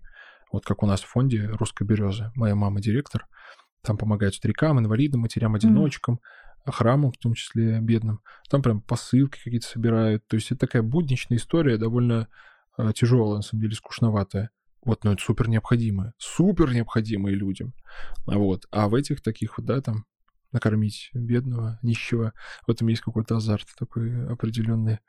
[0.52, 2.32] Вот как у нас в фонде «Русская береза».
[2.36, 3.26] Моя мама директор.
[3.82, 6.16] Там помогают старикам, инвалидам, матерям-одиночкам.
[6.16, 6.18] Mm
[6.66, 8.20] храмам, в том числе бедным.
[8.48, 10.26] Там прям посылки какие-то собирают.
[10.26, 12.28] То есть это такая будничная история, довольно
[12.78, 14.50] э, тяжелая, на самом деле, скучноватая.
[14.84, 16.14] Вот, но это супер необходимое.
[16.18, 17.74] Супер необходимое людям.
[18.26, 18.66] Вот.
[18.70, 20.04] А в этих таких вот, да, там,
[20.52, 22.32] накормить бедного, нищего,
[22.66, 25.00] в этом есть какой-то азарт такой определенный.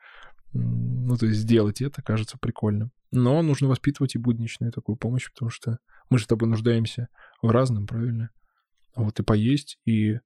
[0.52, 2.90] Ну, то есть сделать это кажется прикольным.
[3.12, 5.78] Но нужно воспитывать и будничную такую помощь, потому что
[6.10, 7.08] мы же с тобой нуждаемся
[7.42, 8.30] в разном, правильно?
[8.94, 10.18] Вот и поесть, и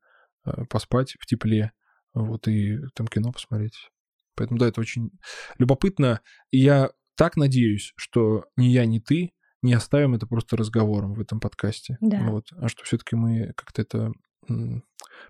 [0.68, 1.72] поспать в тепле,
[2.14, 3.91] вот, и там кино посмотреть.
[4.34, 5.11] Поэтому, да, это очень
[5.59, 6.20] любопытно.
[6.51, 9.32] И я так надеюсь, что ни я, ни ты
[9.62, 11.99] не оставим это просто разговором в этом подкасте.
[12.01, 12.22] Да.
[12.30, 14.12] Вот, а что все-таки мы как-то это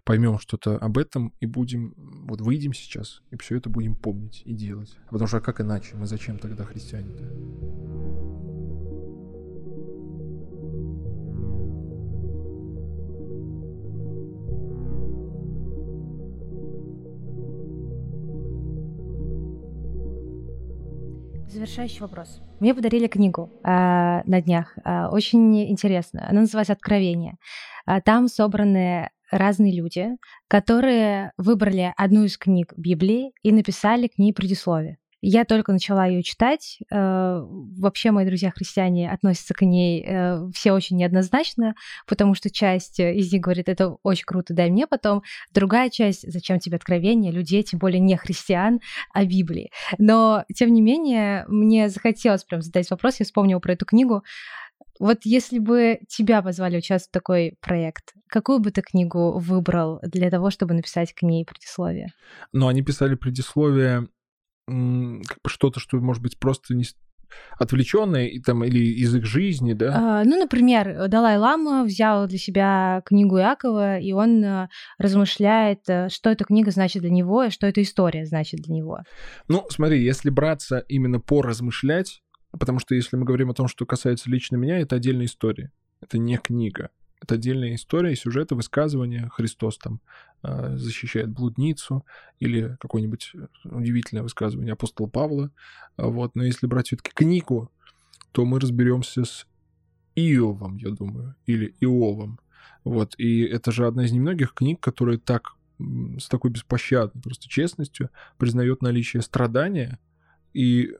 [0.04, 1.94] поймем что-то об этом и будем,
[2.28, 4.96] вот выйдем сейчас, и все это будем помнить и делать.
[5.10, 5.96] Потому что а как иначе?
[5.96, 7.99] Мы зачем тогда христиане-то?
[21.60, 22.40] Завершающий вопрос.
[22.58, 23.68] Мне подарили книгу э,
[24.24, 26.26] на днях, э, очень интересно.
[26.26, 27.36] Она называется «Откровение».
[27.86, 30.08] Э, там собраны разные люди,
[30.48, 34.96] которые выбрали одну из книг Библии и написали к ней предисловие.
[35.22, 36.78] Я только начала ее читать.
[36.90, 41.74] Э, вообще мои друзья-христиане относятся к ней э, все очень неоднозначно,
[42.06, 45.22] потому что часть из них говорит, это очень круто, дай мне потом.
[45.52, 48.80] Другая часть, зачем тебе откровение людей, тем более не христиан,
[49.12, 49.70] а Библии.
[49.98, 54.22] Но, тем не менее, мне захотелось прям задать вопрос, я вспомнила про эту книгу.
[54.98, 60.30] Вот если бы тебя позвали участвовать в такой проект, какую бы ты книгу выбрал для
[60.30, 62.08] того, чтобы написать к ней предисловие?
[62.52, 64.08] Ну, они писали предисловие
[65.26, 66.84] как бы что-то, что может быть просто не
[67.58, 70.20] отвлеченное и там или из их жизни, да?
[70.20, 74.68] А, ну, например, Далай-Лама взял для себя книгу Якова, и он э,
[74.98, 79.00] размышляет, э, что эта книга значит для него, и что эта история значит для него.
[79.48, 82.22] Ну, смотри, если браться именно по размышлять,
[82.58, 86.18] потому что если мы говорим о том, что касается лично меня, это отдельная история, это
[86.18, 86.90] не книга.
[87.20, 89.28] Это отдельная история, сюжеты, высказывания.
[89.34, 90.00] Христос там
[90.42, 92.04] э, защищает блудницу
[92.38, 93.32] или какое-нибудь
[93.64, 95.50] удивительное высказывание апостола Павла.
[95.96, 96.34] Вот.
[96.34, 97.70] Но если брать все-таки книгу,
[98.32, 99.46] то мы разберемся с
[100.14, 102.40] Иовом, я думаю, или Иовом.
[102.84, 103.14] Вот.
[103.18, 105.56] И это же одна из немногих книг, которая так
[106.18, 109.98] с такой беспощадной просто честностью признает наличие страдания
[110.54, 110.94] и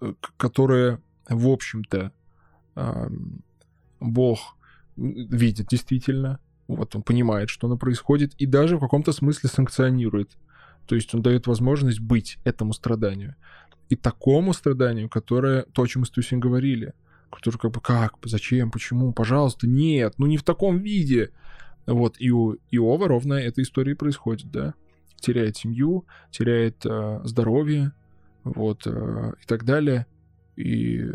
[0.00, 2.12] э, которое, в общем-то,
[4.00, 4.56] Бог
[4.96, 6.38] видит действительно,
[6.68, 10.36] вот он понимает, что оно происходит, и даже в каком-то смысле санкционирует.
[10.86, 13.36] То есть он дает возможность быть этому страданию.
[13.88, 16.94] И такому страданию, которое, то, о чем мы с Тусин говорили,
[17.30, 21.30] которое как бы как, зачем, почему, пожалуйста, нет, ну не в таком виде.
[21.86, 24.74] Вот, и у Иова ровно эта история происходит, да.
[25.16, 27.92] Теряет семью, теряет э, здоровье,
[28.44, 30.06] вот, э, и так далее.
[30.56, 31.10] И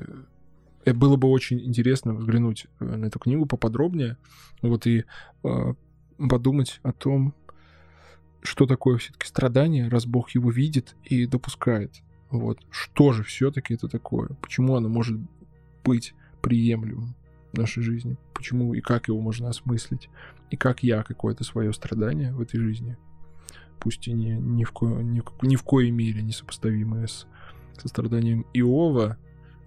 [0.94, 4.18] было бы очень интересно взглянуть э, на эту книгу поподробнее,
[4.62, 5.06] вот и
[5.44, 5.74] э,
[6.18, 7.34] подумать о том,
[8.42, 12.02] что такое все-таки страдание, раз Бог его видит и допускает.
[12.30, 12.60] Вот.
[12.70, 14.30] Что же все-таки это такое?
[14.42, 15.20] Почему оно может
[15.84, 17.16] быть приемлемым
[17.54, 18.18] в нашей жизни?
[18.34, 20.10] Почему и как его можно осмыслить?
[20.50, 22.98] И как я какое-то свое страдание в этой жизни,
[23.80, 27.28] пусть и не, ни, в ко, ни, ни в коей мере не сопоставимое с,
[27.78, 29.18] со страданием Иова,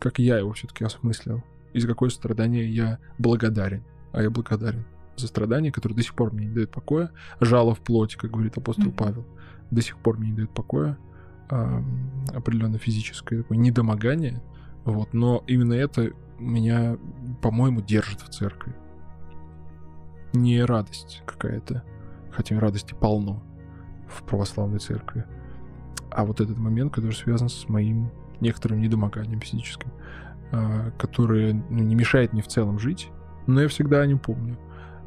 [0.01, 1.43] как я его все-таки осмыслил,
[1.73, 3.85] и за какое страдание я благодарен.
[4.13, 4.85] А я благодарен
[5.17, 7.13] за страдания, которые до сих пор мне не дают покоя.
[7.41, 8.97] Жало в плоти, как говорит апостол mm-hmm.
[8.97, 9.27] Павел,
[9.71, 10.99] до сих пор мне не дают покоя.
[11.49, 11.83] А,
[12.35, 14.43] определенно физическое такое недомогание.
[14.85, 16.97] Вот, но именно это меня,
[17.43, 18.75] по-моему, держит в церкви.
[20.33, 21.85] не радость какая-то,
[22.33, 23.43] хотя радости полно
[24.09, 25.25] в православной церкви,
[26.11, 28.11] а вот этот момент, который связан с моим
[28.41, 29.91] некоторым недомоганием физическим,
[30.53, 33.09] а, которое ну, не мешает мне в целом жить,
[33.47, 34.59] но я всегда о нем помню.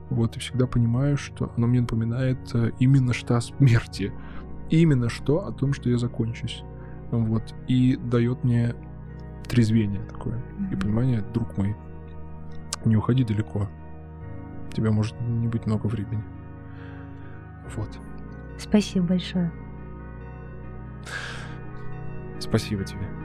[0.10, 4.12] Вот, и всегда понимаю, что оно мне напоминает э, именно что о смерти.
[4.70, 6.64] Именно что о том, что я закончусь.
[7.12, 7.56] Вот.
[7.68, 8.76] И дает мне
[9.48, 10.44] трезвение такое.
[10.72, 11.76] И понимание, друг мой,
[12.86, 13.68] не уходи далеко.
[14.68, 16.24] У тебя может не быть много времени.
[17.76, 17.90] Вот.
[18.58, 19.52] Спасибо большое.
[22.40, 23.23] Спасибо тебе.